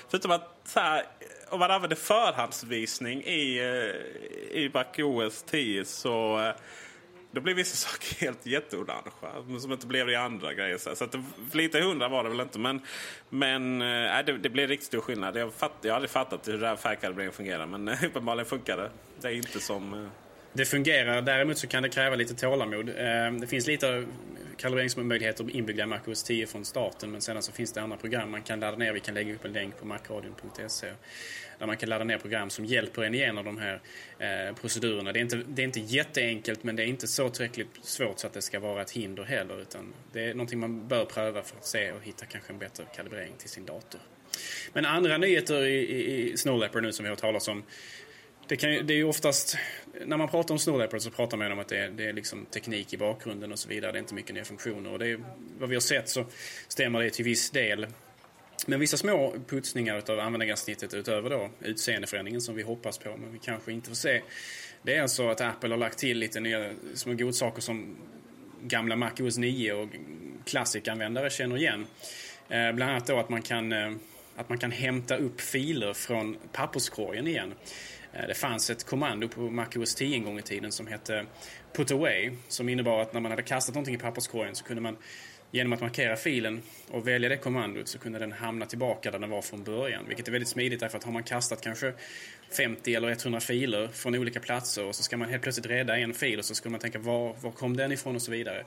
[0.10, 1.04] Förutom att så här,
[1.50, 6.56] om man använder förhandsvisning i, eh, i MacOS 10 så äh,
[7.34, 9.60] då blev vissa saker helt jätteorangea.
[9.60, 10.78] Som inte blev det i andra grejer.
[10.78, 11.16] Så, så att
[11.52, 12.60] lite hundra var det väl inte.
[12.60, 12.82] Men,
[13.30, 15.38] men äh, det, det blev riktigt stor skillnad.
[15.38, 17.66] Jag, fatt, jag har aldrig fattat hur det här färgkalibreringen fungerar.
[17.66, 18.92] Men äh, uppenbarligen funkar det.
[19.22, 19.94] Det är inte som...
[19.94, 20.23] Äh...
[20.54, 21.22] Det fungerar.
[21.22, 22.90] Däremot så kan det kräva lite tålamod.
[22.90, 24.06] Eh, det finns lite
[24.58, 27.12] kalibreringsmöjligheter inbyggda i MacOS 10 från starten.
[27.12, 28.94] Men sedan så finns det andra program man kan ladda ner.
[28.94, 30.88] Vi kan lägga upp en länk på macradion.se
[31.60, 33.82] där man kan ladda ner program som hjälper en igenom de här
[34.20, 35.12] eh, procedurerna.
[35.12, 38.28] Det är, inte, det är inte jätteenkelt men det är inte så tillräckligt svårt så
[38.28, 39.62] att det ska vara ett hinder heller.
[39.62, 42.86] Utan det är någonting man bör pröva för att se och hitta kanske en bättre
[42.96, 44.02] kalibrering till sin dator.
[44.74, 47.64] Men andra nyheter i, i, i Snow Leopard nu som vi har talat om
[48.54, 49.58] det, kan, det är ju oftast,
[50.06, 52.14] när man pratar om Snow Leopard så pratar man om att det är, det är
[52.14, 53.92] liksom teknik i bakgrunden och så vidare.
[53.92, 54.92] Det är inte mycket nya funktioner.
[54.92, 55.24] Och det är,
[55.60, 56.26] vad vi har sett så
[56.68, 57.88] stämmer det till viss del.
[58.66, 63.40] Men vissa små putsningar av användargränssnittet utöver då utseendeförändringen som vi hoppas på men vi
[63.40, 64.22] kanske inte får se.
[64.82, 67.98] Det är alltså att Apple har lagt till lite nya små godsaker som
[68.62, 69.90] gamla Mac OS 9 och
[70.46, 71.86] Classic-användare känner igen.
[72.50, 73.92] Eh, bland annat då att man kan, eh,
[74.36, 77.54] att man kan hämta upp filer från papperskorgen igen.
[78.14, 81.26] Eh, det fanns ett kommando på Mac OS 10 en gång i tiden som hette
[81.74, 84.98] Put Away som innebar att när man hade kastat någonting i papperskorgen så kunde man
[85.56, 89.30] Genom att markera filen och välja det kommandot så kunde den hamna tillbaka där den
[89.30, 90.04] var från början.
[90.08, 91.94] Vilket är väldigt smidigt därför att har man kastat kanske
[92.58, 96.14] 50 eller 100 filer från olika platser och så ska man helt plötsligt rädda en
[96.14, 98.66] fil och så ska man tänka var, var kom den ifrån och så vidare.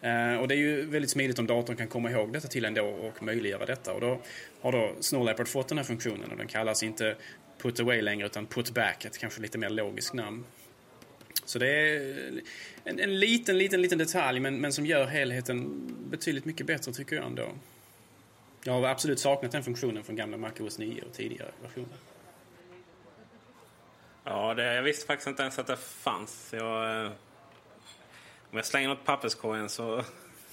[0.00, 2.84] Eh, och det är ju väldigt smidigt om datorn kan komma ihåg detta till ändå
[2.84, 3.92] och möjliggöra detta.
[3.92, 4.20] Och då
[4.60, 7.16] har då Snow Leopard fått den här funktionen och den kallas inte
[7.64, 10.44] put away längre utan put back, ett kanske lite mer logiskt namn.
[11.44, 12.42] Så det är
[12.84, 17.16] en, en, liten, liten, liten detalj men, men som gör helheten betydligt mycket bättre tycker
[17.16, 17.48] jag ändå.
[18.64, 21.96] Jag har absolut saknat den funktionen från gamla MacOS 9 och tidigare versioner.
[24.24, 26.54] Ja, det, jag visste faktiskt inte ens att det fanns.
[26.56, 27.10] Jag, eh,
[28.50, 30.04] om jag slänger något papperskorgen så...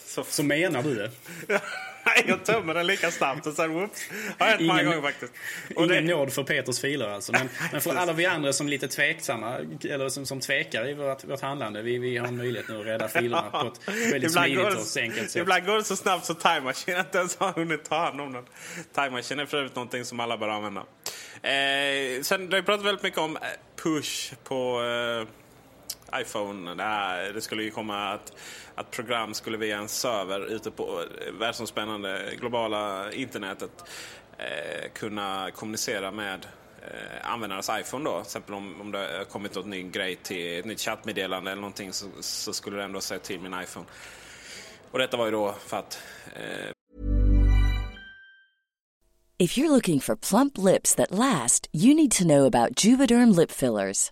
[0.05, 1.11] Så, så menar du det?
[2.05, 4.09] Nej, jag tömmer den lika snabbt och sen whoops.
[4.37, 5.33] Har hänt många gånger faktiskt.
[5.75, 6.15] Och ingen det...
[6.15, 7.31] nåd för Peters filer alltså.
[7.31, 10.93] Men, men för alla vi andra som är lite tveksamma, eller som, som tvekar i
[10.93, 11.81] vårt, vårt handlande.
[11.81, 15.31] Vi, vi har en möjlighet nu att rädda filerna på ett väldigt smidigt och enkelt
[15.31, 15.41] sätt.
[15.41, 18.33] Ibland går det så snabbt så Time Machine inte ens har hunnit ta hand om
[18.33, 18.45] den.
[18.95, 20.81] Time Machine är för övrigt någonting som alla bör använda.
[21.43, 23.41] Eh, sen, det har pratat väldigt mycket om eh,
[23.83, 25.27] push på eh,
[26.15, 26.75] iPhone.
[26.75, 28.33] Det, det skulle ju komma att
[28.75, 31.03] att program skulle via en server ute på
[31.39, 33.83] världsomspännande globala internetet
[34.37, 36.45] eh, kunna kommunicera med
[36.81, 38.11] eh, användarnas iPhone då.
[38.11, 41.61] Till exempel om, om det har kommit något ny grej till ett nytt chattmeddelande eller
[41.61, 43.85] någonting så, så skulle det ändå säga till min iPhone.
[44.91, 45.99] Och detta var ju då för att
[46.35, 46.71] eh...
[49.37, 53.51] If you're looking for plump lips that last you need to know about juvederm lip
[53.51, 54.11] fillers.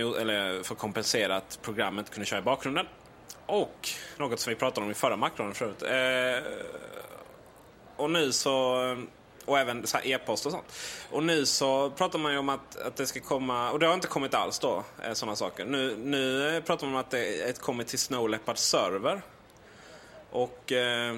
[0.00, 2.86] Eller för att kompensera att programmet kunde köra i bakgrunden.
[3.46, 5.82] Och något som vi pratade om i förra makronen förut.
[5.82, 6.52] Eh,
[7.96, 8.96] och nu så...
[9.44, 10.72] Och även e-post och sånt.
[11.10, 13.94] Och nu så pratar man ju om att, att det ska komma, och det har
[13.94, 15.64] inte kommit alls då, eh, sådana saker.
[15.64, 19.22] Nu, nu pratar man om att det är kommit till Snow Leopard server.
[20.30, 21.16] Och eh,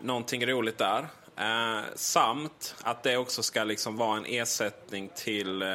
[0.00, 1.06] någonting roligt där.
[1.36, 5.74] Eh, samt att det också ska liksom vara en ersättning till eh,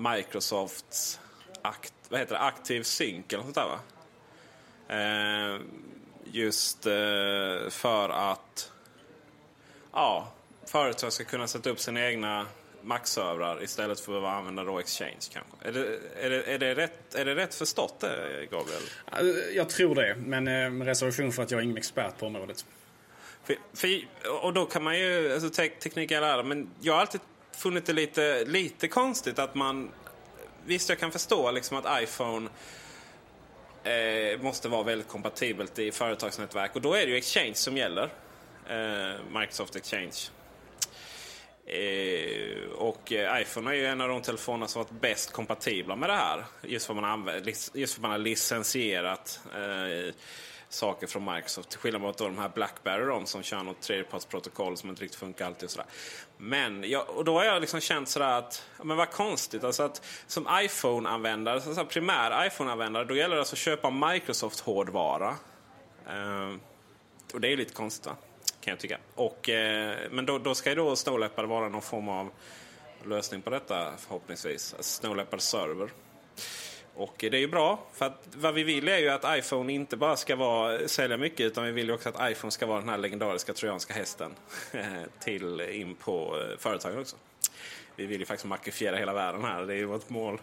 [0.00, 1.20] Microsofts
[1.62, 3.80] akt, vad heter det, Active Sync eller sånt där va?
[4.88, 5.60] Eh,
[6.24, 8.72] just eh, för att
[9.92, 10.32] ja,
[10.66, 12.46] företag ska kunna sätta upp sina egna
[12.82, 15.68] Mac-servrar istället för att använda då Exchange kanske.
[15.68, 18.82] Är det, är det, är det, rätt, är det rätt förstått det, Gabriel?
[19.54, 20.44] Jag tror det, men
[20.78, 22.64] med reservation för att jag är ingen expert på området.
[23.44, 23.88] För, för,
[24.42, 27.20] och då kan man ju, alltså te teknik är men jag har alltid
[27.60, 29.90] funnit det lite, lite konstigt att man...
[30.64, 32.48] Visst, jag kan förstå liksom att iPhone
[33.84, 38.10] eh, måste vara väldigt kompatibelt i företagsnätverk och då är det ju Exchange som gäller.
[38.68, 40.30] Eh, Microsoft Exchange.
[41.66, 46.08] Eh, och eh, iPhone är ju en av de telefoner som varit bäst kompatibla med
[46.08, 46.44] det här.
[46.62, 50.14] Just för att man, använder, just för att man har licensierat eh,
[50.70, 51.68] saker från Microsoft.
[51.68, 55.46] Till skillnad mot de här Blackberry de, som kör något tredjepartsprotokoll som inte riktigt funkar
[55.46, 55.64] alltid.
[55.64, 55.86] Och, sådär.
[56.36, 59.64] Men, jag, och då har jag liksom känt sådär att, men vad konstigt.
[59.64, 65.36] Alltså att som iPhone-användare, så primär iPhone-användare, då gäller det alltså att köpa Microsoft-hårdvara.
[66.08, 66.56] Uh, eh,
[67.34, 68.16] och det är lite konstigt va?
[68.60, 68.98] Kan jag tycka.
[69.14, 72.30] Och, eh, men då, då ska ju då Snow Leopard vara någon form av
[73.04, 74.74] lösning på detta förhoppningsvis.
[74.74, 75.90] Alltså Snow Leopard Server.
[76.94, 79.96] Och det är ju bra, för att vad vi vill är ju att iPhone inte
[79.96, 82.88] bara ska vara, sälja mycket utan vi vill ju också att iPhone ska vara den
[82.88, 84.30] här legendariska trojanska hästen
[85.20, 87.16] till in på eh, företagen också.
[88.00, 90.40] Vi vill ju faktiskt makifiera hela världen här, det är ju vårt mål.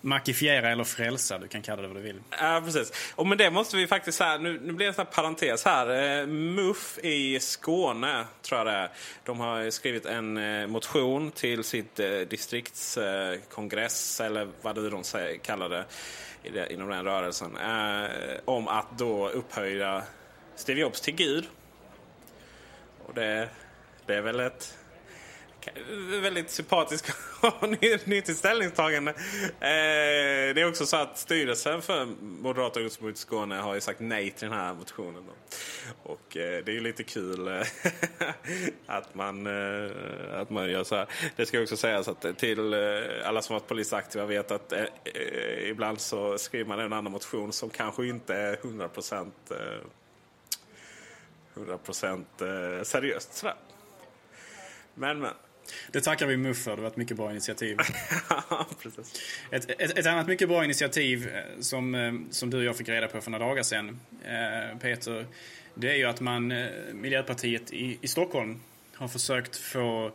[0.00, 2.20] makifiera eller frälsa, du kan kalla det vad du vill.
[2.30, 3.12] Ja, precis.
[3.14, 5.64] Och med det måste vi faktiskt här, nu, nu blir det en sån här parentes
[5.64, 6.20] här.
[6.20, 8.90] Eh, MUF i Skåne, tror jag det är.
[9.24, 15.38] De har skrivit en eh, motion till sitt eh, distriktskongress, eller vad det de säger,
[15.38, 15.84] kallar det,
[16.72, 17.58] inom den rörelsen.
[18.44, 20.02] Om att då upphöja
[20.56, 21.44] Steve Jobs till Gud.
[23.06, 23.48] Och det,
[24.06, 24.78] det är väl ett
[26.22, 27.68] väldigt sympatisk och
[28.04, 29.10] nyttigt ställningstagande.
[29.10, 34.00] Eh, det är också så att styrelsen för Moderata ungdomsförbundet i Skåne har ju sagt
[34.00, 35.22] nej till den här motionen.
[35.26, 35.32] Då.
[36.12, 37.62] Och eh, det är ju lite kul eh,
[38.86, 39.90] att, man, eh,
[40.34, 41.06] att man gör så här.
[41.36, 42.78] Det ska också sägas att till eh,
[43.24, 44.84] alla som varit polisaktiva vet att eh,
[45.64, 49.52] ibland så skriver man en annan motion som kanske inte är 100 procent
[51.54, 53.34] 100% seriöst.
[53.34, 53.54] Sådär.
[54.94, 55.30] Men, men.
[55.92, 56.76] Det tackar vi MUF för.
[56.76, 57.78] Det var ett mycket bra initiativ.
[59.50, 62.88] ett, ett, ett, annat mycket bra initiativ eh, som, eh, som du och jag fick
[62.88, 65.26] reda på för några dagar sedan, eh, Peter,
[65.74, 68.60] det är ju att man, Miljöpartiet i, i Stockholm
[68.94, 70.12] har försökt få,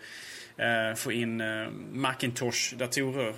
[0.96, 1.42] få in
[1.94, 3.34] Macintosh-datorer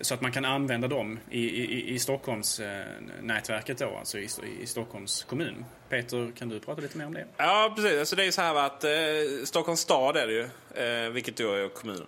[0.00, 4.28] så att man kan använda dem i, i, i Stockholmsnätverket eh, då, alltså i,
[4.60, 5.64] i Stockholms kommun.
[5.88, 7.26] Peter, kan du prata lite mer om det?
[7.36, 7.98] Ja, precis.
[7.98, 8.90] Alltså det är ju så här att eh,
[9.44, 10.48] Stockholms stad är det ju,
[10.84, 12.06] eh, vilket då är kommunen.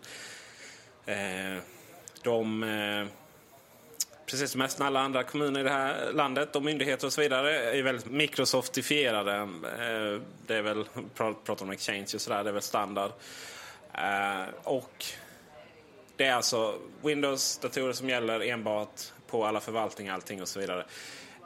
[1.07, 1.63] Eh,
[2.23, 3.07] de, eh,
[4.27, 7.79] precis som nästan alla andra kommuner i det här landet och myndigheter och så vidare,
[7.79, 9.37] är väldigt Microsoftifierade.
[9.37, 10.85] Eh, det är väl,
[11.45, 13.11] pratar om Exchange och sådär, det är väl standard.
[13.95, 15.05] Eh, och
[16.21, 20.81] det är alltså Windows-datorer som gäller enbart på alla förvaltningar, allting och så vidare.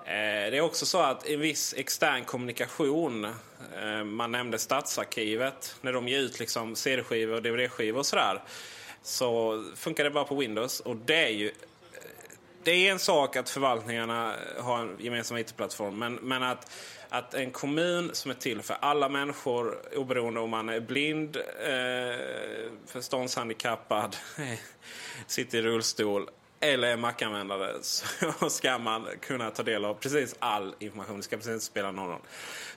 [0.06, 5.92] Eh, det är också så att en viss extern kommunikation, eh, man nämnde Stadsarkivet, när
[5.92, 8.42] de ger ut liksom CD-skivor och DVD-skivor och sådär,
[9.02, 10.80] så funkar det bara på Windows.
[10.80, 11.52] Och det är ju
[12.64, 16.70] det är en sak att förvaltningarna har en gemensam IT-plattform, men, men att
[17.08, 22.72] att en kommun som är till för alla människor oberoende om man är blind, eh,
[22.86, 24.16] förståndshandikappad,
[25.26, 30.74] sitter i rullstol eller är mackanvändare så ska man kunna ta del av precis all
[30.78, 31.16] information.
[31.16, 32.20] Det ska precis inte spela någon roll.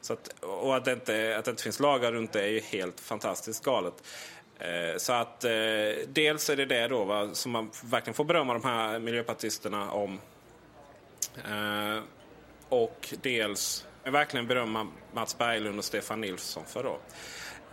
[0.01, 2.59] Så att, och att det, inte, att det inte finns lagar runt det är ju
[2.59, 3.93] helt fantastiskt galet.
[4.59, 5.51] Eh, så att eh,
[6.07, 10.19] dels är det det då va, som man verkligen får berömma de här miljöpartisterna om.
[11.45, 12.03] Eh,
[12.69, 16.99] och dels jag verkligen berömma Mats Berglund och Stefan Nilsson för då.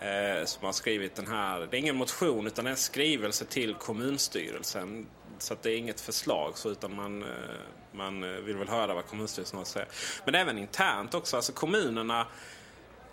[0.05, 5.07] Eh, som har skrivit den här, det är ingen motion utan en skrivelse till kommunstyrelsen.
[5.39, 7.29] Så det är inget förslag så utan man, eh,
[7.93, 9.87] man eh, vill väl höra vad kommunstyrelsen har att säga.
[10.25, 12.21] Men även internt också, alltså kommunerna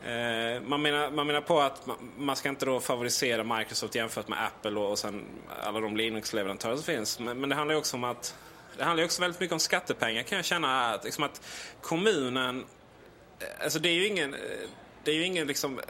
[0.03, 4.27] eh, man, menar, man menar på att man, man ska inte då favorisera Microsoft jämfört
[4.27, 5.25] med Apple och, och sen
[5.63, 7.19] alla de Linux-leverantörer som finns.
[7.19, 8.36] Men, men det handlar ju också om att
[8.77, 10.89] det handlar också väldigt mycket om skattepengar kan jag känna.
[10.89, 11.41] Att, liksom att
[11.81, 12.65] kommunen
[13.63, 14.34] Alltså det är ju ingen...
[14.34, 14.39] Eh,
[15.04, 15.80] det är ju ingen liksom...
[15.80, 15.86] Eh,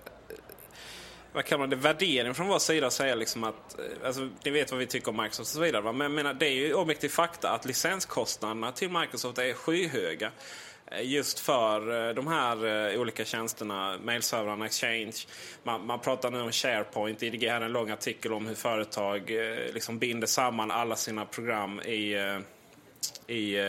[1.33, 1.75] vad kallar man det?
[1.75, 3.79] Värdering från vår sida att säga liksom att...
[3.79, 5.81] Eh, alltså, ni vet vad vi tycker om Microsoft och så vidare.
[5.81, 5.91] Va?
[5.91, 10.31] Men jag menar, det är ju objektiv fakta att licenskostnaderna till Microsoft är skyhöga.
[11.01, 15.13] Just för de här olika tjänsterna, mailservrarna, Exchange.
[15.63, 17.23] Man, man, pratar nu om SharePoint.
[17.23, 19.31] IDG hade en lång artikel om hur företag
[19.73, 22.15] liksom binder samman alla sina program i
[23.27, 23.65] i eh,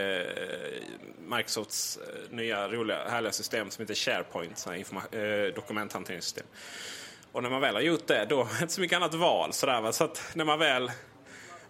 [1.36, 6.46] Microsofts eh, nya roliga härliga system som heter SharePoint, eh, dokumenthanteringssystem.
[7.32, 9.52] Och när man väl har gjort det, då är det inte så mycket annat val.
[9.52, 10.90] Sådär, Så att när man väl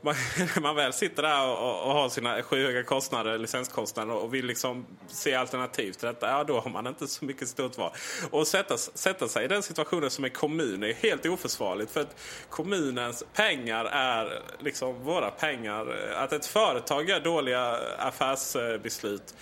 [0.03, 0.15] man,
[0.63, 5.35] man väl sitter där och, och har sina skyhöga kostnader, licenskostnader och vill liksom se
[5.35, 7.93] alternativ till detta, ja då har man inte så mycket stort val.
[8.31, 12.17] Och sätta, sätta sig i den situationen som är kommun är helt oförsvarligt för att
[12.49, 16.13] kommunens pengar är liksom våra pengar.
[16.17, 19.35] Att ett företag gör dåliga affärsbeslut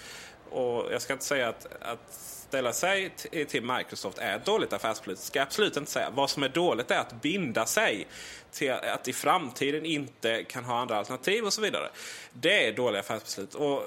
[0.50, 3.10] och jag ska inte säga att, att ställa sig
[3.48, 5.18] till Microsoft är ett dåligt affärsbeslut.
[5.18, 6.10] Ska jag absolut inte säga.
[6.10, 8.06] Vad som är dåligt är att binda sig
[8.52, 11.88] till att i framtiden inte kan ha andra alternativ och så vidare.
[12.32, 13.54] Det är dåliga affärsbeslut.
[13.54, 13.82] Och eh,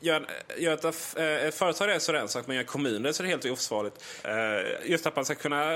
[0.00, 0.84] gör, eh, gör ett,
[1.16, 3.30] eh, ett företag det så är det en sak, men gör kommuner så är det
[3.30, 4.04] helt oförsvarligt.
[4.84, 5.72] Just att man ska kunna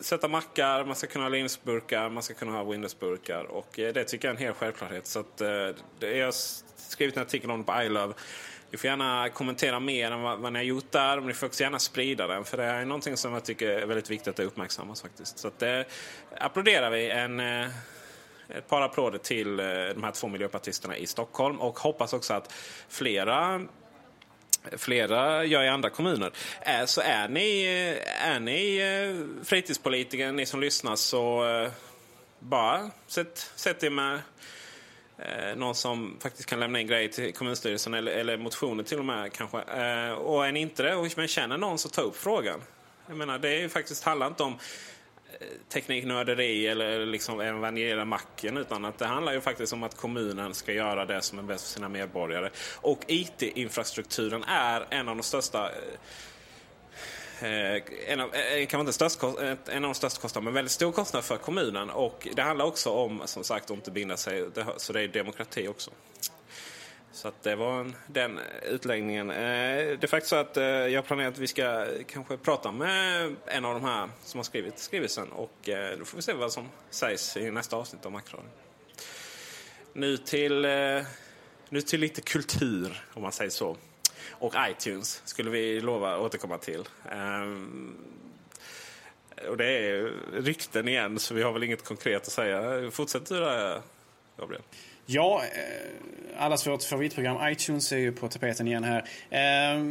[0.00, 3.44] sätta mackar, man ska kunna ha Linux-burkar, man ska kunna ha Windows-burkar.
[3.44, 5.06] Och det tycker jag är en hel självklarhet.
[5.06, 5.40] Så att,
[6.00, 6.34] jag har
[6.90, 8.14] skrivit en artikel om det på iLove.
[8.70, 11.16] Ni får gärna kommentera mer än vad, vad ni har gjort där.
[11.16, 12.44] Men ni får också gärna sprida den.
[12.44, 15.38] För det är någonting som jag tycker är väldigt viktigt att det uppmärksammas faktiskt.
[15.38, 15.80] Så att, eh,
[16.38, 17.68] applåderar vi en, eh,
[18.48, 21.60] ett par applåder till eh, de här två miljöpartisterna i Stockholm.
[21.60, 22.52] Och hoppas också att
[22.88, 23.60] flera
[24.72, 26.32] flera gör i andra kommuner.
[26.60, 28.80] Eh, så är ni, eh, är ni
[29.44, 31.44] fritidspolitiker, ni som lyssnar, så
[32.38, 34.20] bara sätt, sätt er med
[35.18, 39.04] Eh, någon som faktiskt kan lämna in grejer till kommunstyrelsen eller, eller motioner till och
[39.04, 39.58] med kanske.
[39.58, 42.60] Eh, och är ni inte det och men känner någon så ta upp frågan.
[43.06, 44.58] Jag menar det är ju faktiskt handlar inte om
[45.40, 50.54] eh, tekniknörderi eller liksom evangeliera macken utan att det handlar ju faktiskt om att kommunen
[50.54, 52.50] ska göra det som är bäst för sina medborgare.
[52.76, 55.72] Och IT-infrastrukturen är en av de största Eh,
[57.42, 60.72] Eh, en av, eh, kan inte störst, eh, en av de största kostnaderna, men väldigt
[60.72, 61.90] stor kostnad för kommunen.
[61.90, 64.48] Och det handlar också om, som sagt, att inte binda sig.
[64.76, 65.90] Så det är demokrati också.
[67.12, 68.38] Så att det var en, den
[68.70, 69.30] utläggningen.
[69.30, 70.56] Eh, det är faktiskt så att
[70.92, 74.78] jag planerar att vi ska kanske prata med en av de här som har skrivit
[74.78, 75.28] skrivelsen.
[75.28, 78.48] Och då får vi se vad som sägs i nästa avsnitt av Macradion.
[79.92, 80.62] Nu till,
[81.68, 83.76] nu till lite kultur, om man säger så.
[84.30, 86.84] Och iTunes skulle vi lova återkomma till.
[87.12, 87.96] Um,
[89.48, 92.90] och det är rykten igen, så vi har väl inget konkret att säga.
[92.90, 93.82] Fortsätter du där,
[94.38, 94.62] Gabriel?
[95.06, 99.04] Ja, eh, allas vårt favoritprogram iTunes är ju på tapeten igen här.
[99.30, 99.84] Eh,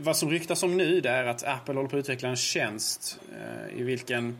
[0.00, 3.20] vad som ryktas om nu det är att Apple håller på att utveckla en tjänst
[3.32, 4.38] eh, i vilken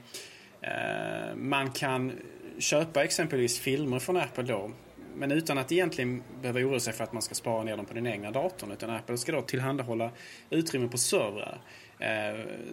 [0.61, 2.13] eh, man kan
[2.59, 4.71] köpa exempelvis filmer från Apple då.
[5.17, 7.95] Men utan att egentligen behöva oroa sig för att man ska spara ner dem på
[7.95, 8.73] den egna datorn.
[8.73, 10.11] Utan Apple ska då tillhandahålla
[10.51, 11.61] utrymme på servrar.
[11.99, 12.09] Eh,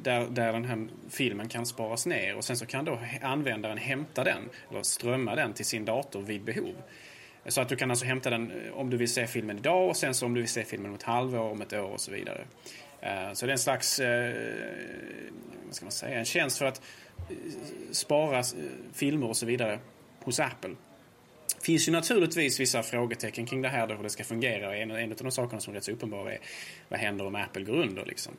[0.02, 4.24] där, där den här filmen kan sparas ner och sen så kan då användaren hämta
[4.24, 6.76] den eller strömma den till sin dator vid behov.
[7.46, 9.98] Så att du kan alltså hämta den eh, om du vill se filmen idag och
[9.98, 12.12] sen så om du vill se filmen om ett halvår, om ett år och så
[12.12, 12.46] vidare.
[13.02, 14.34] Eh, så det är en slags, eh,
[15.66, 16.82] vad ska man säga, en tjänst för att
[17.30, 17.36] eh,
[17.92, 18.44] spara
[18.94, 19.80] filmer och så vidare
[20.24, 20.76] hos Apple.
[21.64, 24.78] Finns ju naturligtvis vissa frågetecken kring det här då, hur det ska fungera.
[24.78, 26.40] En, en av de sakerna som är rätt så uppenbar är
[26.90, 28.34] vad händer om Apple går under liksom.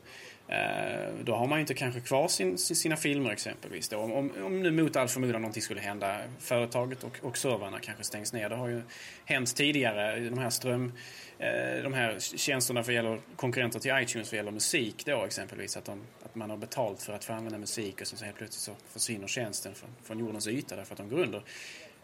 [0.49, 3.89] Eh, då har man ju inte kanske kvar sin, sina filmer exempelvis.
[3.89, 3.99] Då.
[3.99, 8.33] Om, om nu mot all förmodan någonting skulle hända, företaget och, och servrarna kanske stängs
[8.33, 8.49] ner.
[8.49, 8.83] Det har ju
[9.25, 10.93] hänt tidigare, de här ström
[11.39, 15.77] eh, de här tjänsterna för gäller konkurrenter till iTunes vad gäller musik då exempelvis.
[15.77, 18.37] Att, de, att man har betalt för att få använda musik och sen så helt
[18.37, 21.43] plötsligt så försvinner tjänsten från, från jordens yta därför att de går under.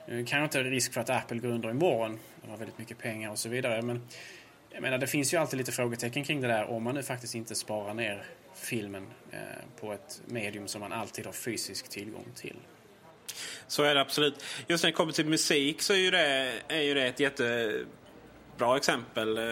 [0.09, 2.19] Eh, nu kanske inte risk för att Apple går under imorgon.
[2.43, 3.83] De har väldigt mycket pengar och så vidare.
[3.83, 4.03] Men
[4.71, 7.35] jag menar, det finns ju alltid lite frågetecken kring det där om man nu faktiskt
[7.35, 9.39] inte sparar ner filmen eh,
[9.81, 12.57] på ett medium som man alltid har fysisk tillgång till.
[13.67, 14.45] Så är det absolut.
[14.67, 17.75] Just när det kommer till musik så är ju det, är ju det ett jätte
[18.59, 19.39] bra exempel.
[19.39, 19.45] Eh,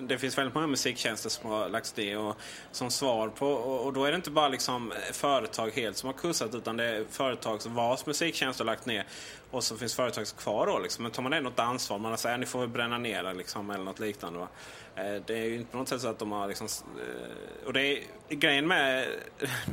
[0.00, 2.36] det finns väldigt många musiktjänster som har lagts ner och
[2.72, 6.54] som svar på och då är det inte bara liksom företag helt som har kursat
[6.54, 9.06] utan det är företag som vars musiktjänster har lagt ner
[9.50, 11.02] och så finns företag kvar då liksom.
[11.02, 13.70] Men tar man ändå ett ansvar, man säger ni får väl bränna ner det liksom
[13.70, 14.38] eller något liknande.
[14.38, 14.48] Va?
[14.94, 17.72] Eh, det är ju inte på något sätt så att de har liksom eh, och
[17.72, 19.08] det är grejen med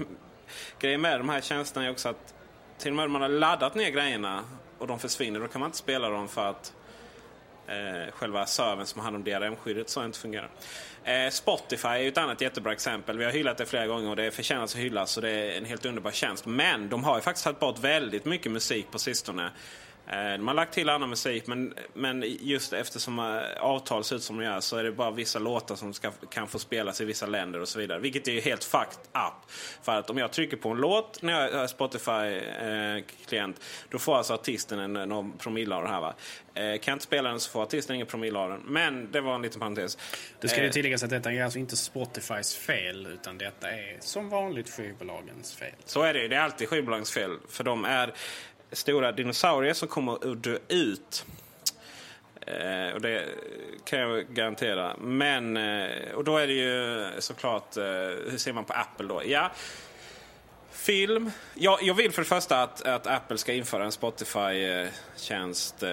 [0.80, 2.34] grejen med de här tjänsterna är också att
[2.78, 4.44] till och med om man har laddat ner grejerna
[4.78, 6.74] och de försvinner då kan man inte spela dem för att
[7.68, 10.50] eh, själva servern som har hand om DRM-skyddet så inte fungerar.
[11.04, 13.18] Eh, Spotify är ett annat jättebra exempel.
[13.18, 15.66] Vi har hyllat det flera gånger och det förtjänar att hyllas och det är en
[15.66, 16.46] helt underbar tjänst.
[16.46, 19.52] Men de har ju faktiskt tagit bort väldigt mycket musik på sistone.
[20.10, 23.26] Eh, de har lagt till annan musik men, men just eftersom eh,
[23.60, 26.48] avtal ser ut som de gör så är det bara vissa låtar som ska, kan
[26.48, 28.00] få spelas i vissa länder och så vidare.
[28.00, 29.52] Vilket är helt fucked up.
[29.82, 34.34] För att om jag trycker på en låt när jag är Spotify-klient då får alltså
[34.34, 36.02] artisten en, någon promille av det här.
[36.02, 36.14] Va?
[36.58, 38.62] kan jag inte spela den så får artisten ingen promille av den.
[38.66, 39.98] Men det var en liten parentes.
[40.40, 44.30] Det ska ju tilläggas att detta är alltså inte Spotifys fel utan detta är som
[44.30, 45.74] vanligt skivbolagens fel.
[45.86, 46.28] Så är det.
[46.28, 47.38] Det är alltid skivbolagens fel.
[47.50, 48.14] För de är
[48.72, 51.26] stora dinosaurier som kommer att dö ut.
[52.42, 53.26] Eh, och det
[53.84, 54.96] kan jag garantera.
[54.98, 57.84] Men, eh, och då är det ju såklart, eh,
[58.30, 59.22] hur ser man på Apple då?
[59.26, 59.52] Ja,
[60.72, 61.32] film.
[61.54, 65.90] Ja, jag vill för det första att, att Apple ska införa en Spotify-tjänst eh,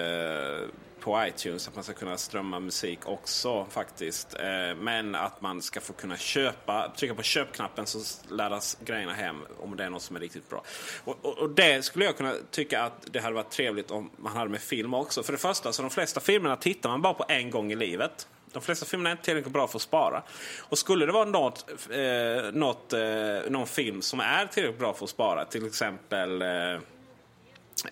[1.05, 4.35] på iTunes att man ska kunna strömma musik också faktiskt.
[4.39, 7.99] Eh, men att man ska få kunna köpa, trycka på köpknappen så
[8.33, 10.63] laddas grejerna hem om det är något som är riktigt bra.
[11.03, 14.37] Och, och, och, det skulle jag kunna tycka att det hade varit trevligt om man
[14.37, 15.23] hade med film också.
[15.23, 18.27] För det första, så de flesta filmerna tittar man bara på en gång i livet.
[18.51, 20.23] De flesta filmerna är inte tillräckligt bra för att spara.
[20.59, 25.03] Och skulle det vara något, eh, något, eh, någon film som är tillräckligt bra för
[25.03, 26.79] att spara, till exempel eh,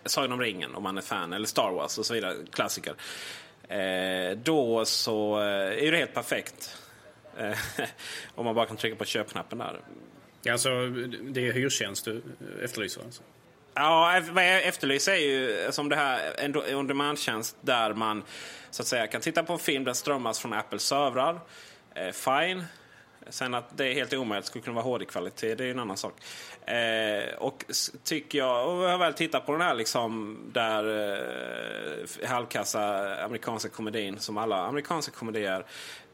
[0.06, 2.96] Sagan om ringen om man är fan, eller Star Wars och så vidare, klassiker.
[3.68, 6.78] Eh, då så eh, är det helt perfekt.
[7.38, 7.58] Eh,
[8.36, 9.80] om man bara kan trycka på köpknappen där.
[10.52, 10.70] Alltså,
[11.22, 12.22] det är hyrtjänst du
[12.64, 13.24] efterlyser alltså?
[13.74, 18.24] Ja, vad jag efterlyser är ju som det här on demand-tjänst där man
[18.72, 21.39] så att säga kan titta på en film den strömmas från Apples servrar.
[21.96, 22.64] Eh, fine.
[23.30, 26.13] Sen att det är helt omöjligt skulle kunna vara HD-kvalitet, det är en annan sak.
[26.65, 27.65] Eh, och
[28.03, 30.84] tycker jag, och jag har väl tittat på den här liksom där
[32.21, 35.65] eh, halvkassa amerikanska komedin som alla amerikanska komedier.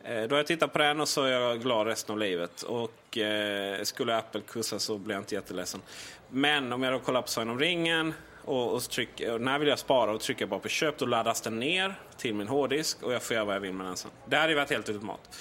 [0.04, 2.62] Eh, då har jag tittat på den och så är jag glad resten av livet.
[2.62, 5.82] Och eh, skulle Apple kursa så blir jag inte jätteledsen.
[6.30, 8.14] Men om jag då kollar på Sagan om ringen
[8.46, 11.42] och, och, tryck, och när vill jag spara och trycker bara på köp då laddas
[11.42, 14.12] den ner till min hårddisk och jag får göra vad jag vill med den sen.
[14.26, 15.40] Det hade ju varit helt ultimat.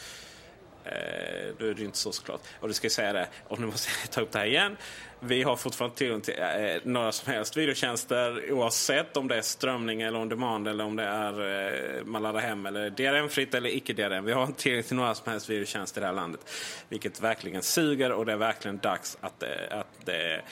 [0.89, 2.41] Eh, då är det inte så såklart.
[2.61, 4.77] Och du ska säga det, och nu måste jag ta upp det här igen.
[5.21, 10.03] Vi har fortfarande tillgång till eh, några som helst videotjänster oavsett om det är strömning
[10.03, 11.65] eller on demand eller om det är
[11.99, 14.25] eh, man laddar hem eller DRM-fritt eller icke DRM.
[14.25, 16.51] Vi har inte tillgång till några som helst videotjänster i det här landet.
[16.89, 20.43] Vilket verkligen suger och det är verkligen dags att, eh, att det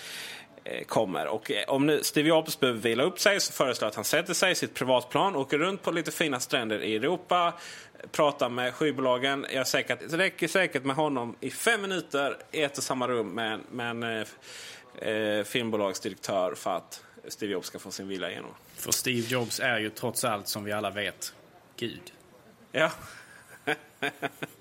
[0.87, 1.27] kommer.
[1.27, 4.05] Och eh, om nu Steve Jobs behöver vila upp sig så föreslår jag att han
[4.05, 7.53] sätter sig i sitt privatplan, åker runt på lite fina stränder i Europa,
[8.13, 9.47] pratar med skivbolagen.
[9.49, 13.09] Jag är säker det räcker säkert med honom i fem minuter i ett och samma
[13.09, 18.31] rum med, med en eh, eh, filmbolagsdirektör för att Steve Jobs ska få sin vilja
[18.31, 18.51] igenom.
[18.77, 21.35] För Steve Jobs är ju trots allt, som vi alla vet,
[21.77, 22.13] Gud.
[22.73, 22.91] Ja.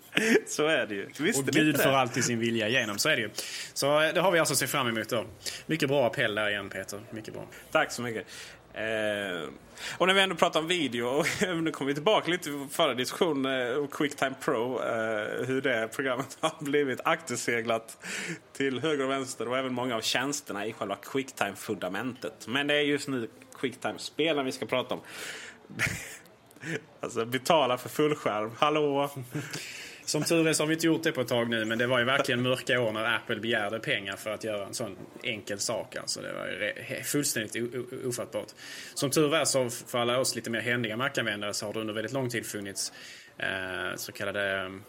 [0.47, 1.09] så är det ju.
[1.19, 3.29] Visste och Gud får alltid sin vilja igenom, så är det ju.
[3.73, 5.25] Så eh, det har vi alltså att se fram emot då.
[5.65, 7.47] Mycket bra appell där igen Peter, mycket bra.
[7.71, 8.27] Tack så mycket.
[8.75, 9.49] Eh,
[9.97, 11.25] och när vi ändå pratar om video, och
[11.61, 14.83] nu kommer vi tillbaka lite till förra diskussionen om Quicktime Pro.
[14.83, 17.97] Eh, hur det programmet har blivit akterseglat
[18.53, 22.47] till höger och vänster och även många av tjänsterna i själva Quicktime-fundamentet.
[22.47, 25.01] Men det är just nu Quicktime-spelen vi ska prata om.
[26.99, 29.09] alltså betala för fullskärm, hallå!
[30.05, 31.87] Som tur är så har vi inte gjort det på ett tag nu, men det
[31.87, 35.59] var ju verkligen mörka år när Apple begärde pengar för att göra en sån enkel
[35.59, 35.95] sak.
[35.95, 37.75] Alltså det var ju fullständigt
[38.05, 38.47] ofattbart.
[38.93, 41.93] Som tur är så för alla oss lite mer händiga Mac-användare så har det under
[41.93, 42.93] väldigt lång tid funnits
[43.37, 44.83] eh, så kallade mm,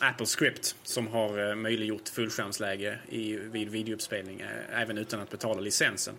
[0.00, 5.60] Apple Script som har eh, möjliggjort fullskärmsläge i, vid videouppspelning eh, även utan att betala
[5.60, 6.14] licensen.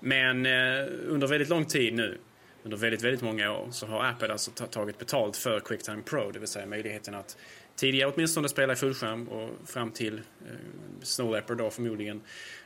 [0.00, 2.18] Men eh, under väldigt lång tid nu
[2.62, 6.38] under väldigt, väldigt många år så har Apple alltså tagit betalt för Quicktime Pro, det
[6.38, 7.36] vill säga möjligheten att
[7.76, 10.54] tidigare åtminstone spela i fullskärm och fram till eh,
[11.02, 12.20] Snow Leopard då förmodligen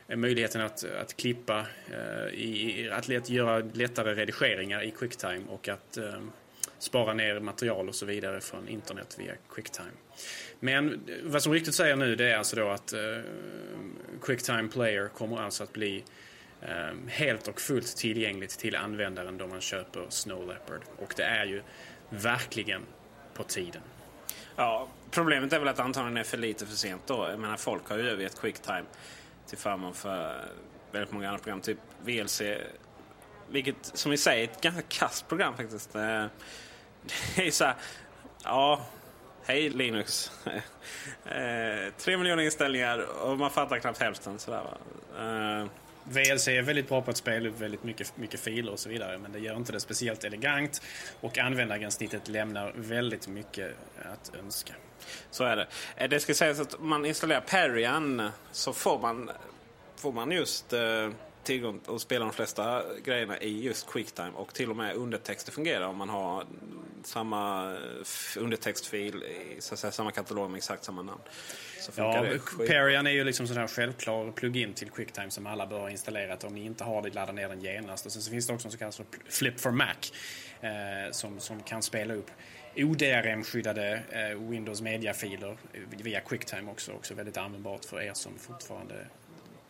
[0.07, 5.69] eh, möjligheten att, att klippa, eh, i, att let, göra lättare redigeringar i Quicktime och
[5.69, 6.13] att eh,
[6.79, 9.91] spara ner material och så vidare från internet via Quicktime.
[10.59, 12.99] Men eh, vad som riktigt säger nu det är alltså då att eh,
[14.21, 16.03] Quicktime Player kommer alltså att bli eh,
[16.67, 20.81] Ehm, helt och fullt tillgängligt till användaren då man köper Snow Leopard.
[20.97, 21.61] Och det är ju
[22.09, 22.81] verkligen
[23.33, 23.81] på tiden.
[24.55, 27.27] Ja, problemet är väl att antagligen är för lite för sent då.
[27.29, 28.85] Jag menar, folk har ju övergett Quicktime
[29.47, 30.45] till förmån för
[30.91, 31.61] väldigt många andra program.
[31.61, 32.41] Typ VLC,
[33.49, 35.95] vilket som i sig är ett ganska kasst program faktiskt.
[35.95, 36.25] Eh,
[37.35, 37.75] det är så här,
[38.43, 38.85] ja,
[39.43, 40.31] hej Linux.
[41.25, 44.39] Eh, tre miljoner inställningar och man fattar knappt hälften.
[44.39, 44.77] Sådär, va?
[45.23, 45.67] Eh,
[46.03, 49.17] VLC är väldigt bra på att spela upp väldigt mycket, mycket filer och så vidare.
[49.17, 50.81] Men det gör inte det speciellt elegant.
[51.21, 54.73] Och användargränssnittet lämnar väldigt mycket att önska.
[55.31, 55.67] Så är det.
[55.95, 59.29] Eh, det ska sägas att om man installerar Perian så får man,
[59.95, 61.09] får man just eh,
[61.43, 64.31] tillgång att spela de flesta grejerna i just Quicktime.
[64.35, 66.45] Och till och med undertexter fungerar om man har
[67.03, 71.21] samma eh, undertextfil i så att säga, samma katalog med exakt samma namn.
[71.83, 72.25] Så Ja,
[72.67, 76.43] Perian är ju liksom sån här självklar plugin till Quicktime som alla bör ha installerat.
[76.43, 78.05] Om ni inte har det, ladda ner den genast.
[78.05, 78.93] Och sen så finns det också en så kallad
[79.29, 79.93] Flip for Mac
[80.61, 82.31] eh, som, som kan spela upp
[82.75, 85.57] ODRM-skyddade eh, Windows Media-filer
[86.03, 86.91] via Quicktime också.
[86.91, 88.95] Också väldigt användbart för er som fortfarande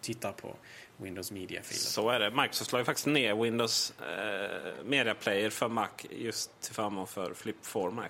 [0.04, 0.56] tittar på
[0.98, 1.80] Windows Media-filer.
[1.80, 2.32] Så är det.
[2.32, 7.34] Microsoft la ju faktiskt ner Windows eh, Media Player för Mac just till förmån för
[7.34, 8.10] Flip for Mac.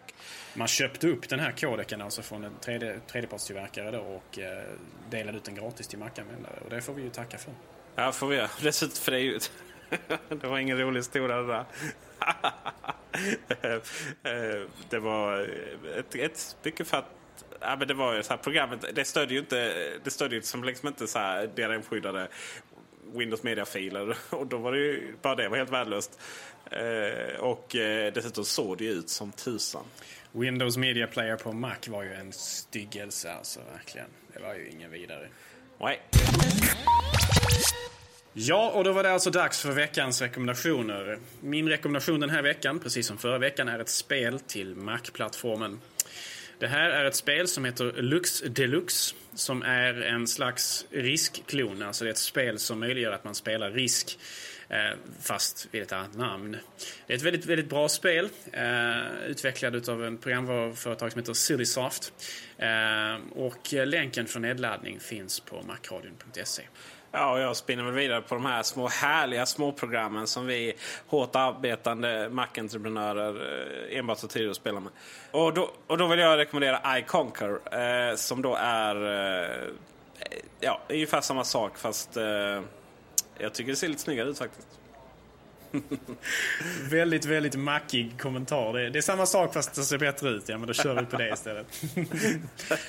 [0.54, 4.64] Man köpte upp den här kodeken alltså från en tredje, tredjepartstillverkare då och eh,
[5.10, 6.60] delade ut den gratis till Mac-användare.
[6.64, 7.54] Och det får vi ju tacka för.
[7.96, 8.50] Ja, får vi göra.
[8.62, 9.40] Dessutom, för det är ju...
[10.30, 11.66] det var ingen rolig historia det där.
[14.24, 15.50] Eh, det var
[15.98, 16.98] ett, ett stycke för
[17.52, 17.58] att...
[17.62, 19.74] Ja, men det var ju så här, programmet, det stödjer ju inte,
[20.04, 22.28] det stödjer som liksom inte så här DRM-skyddade
[23.14, 24.18] Windows Media-filer.
[24.30, 26.20] Och då var det ju, bara det var helt värdelöst.
[26.72, 29.84] Eh, och eh, dessutom såg det ju ut som tusan.
[30.32, 34.08] Windows Media Player på Mac var ju en styggelse alltså, verkligen.
[34.34, 35.28] Det var ju ingen vidare.
[35.80, 36.02] Nej.
[38.34, 41.20] Ja, och då var det alltså dags för veckans rekommendationer.
[41.40, 45.80] Min rekommendation den här veckan, precis som förra veckan, är ett spel till Mac-plattformen.
[46.64, 51.82] Det här är ett spel som heter Lux Deluxe, som är en slags riskklon.
[51.82, 54.20] Alltså det är ett spel som möjliggör att man spelar risk,
[54.70, 56.58] eh, fast vid ett annat namn.
[57.08, 62.14] Det är ett väldigt, väldigt bra spel, eh, utvecklad av en programvaruföretag som heter Sillysoft.
[62.58, 66.64] Eh, och länken för nedladdning finns på macradion.se.
[67.16, 70.74] Ja, och jag spinner väl vidare på de här små härliga småprogrammen som vi
[71.08, 73.36] hårt arbetande Mac-entreprenörer
[73.92, 74.92] eh, enbart har tid att spela med.
[75.32, 77.60] Och då, och då vill jag rekommendera iConquer
[78.12, 79.68] eh, som då är eh,
[80.60, 82.62] ja, ungefär samma sak fast eh,
[83.38, 84.68] jag tycker det ser lite snyggare ut faktiskt.
[86.90, 88.74] Väldigt, väldigt mackig kommentar.
[88.74, 90.50] Det är, det är samma sak fast det ser bättre ut.
[90.50, 91.84] Ja, men då kör vi på det istället.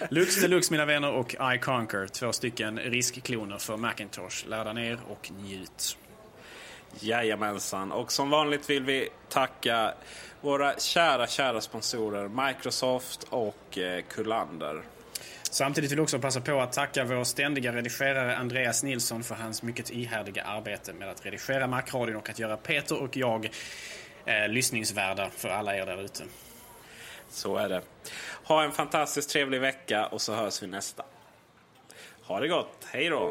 [0.11, 2.07] Lux Deluxe mina vänner och iConquer.
[2.07, 4.49] Två stycken riskkloner för Macintosh.
[4.49, 5.99] Ladda ner och njut.
[7.01, 7.93] Jajamensan.
[7.93, 9.95] Och som vanligt vill vi tacka
[10.41, 14.82] våra kära, kära sponsorer Microsoft och eh, Kullander.
[15.55, 19.62] Samtidigt vill jag också passa på att tacka vår ständiga redigerare Andreas Nilsson för hans
[19.62, 23.50] mycket ihärdiga arbete med att redigera Macradion och att göra Peter och jag
[24.24, 26.24] eh, lyssningsvärda för alla er där ute.
[27.28, 27.82] Så är det.
[28.44, 31.05] Ha en fantastiskt trevlig vecka och så hörs vi nästa.
[32.22, 32.86] Ha det gott.
[32.92, 33.30] Hej då!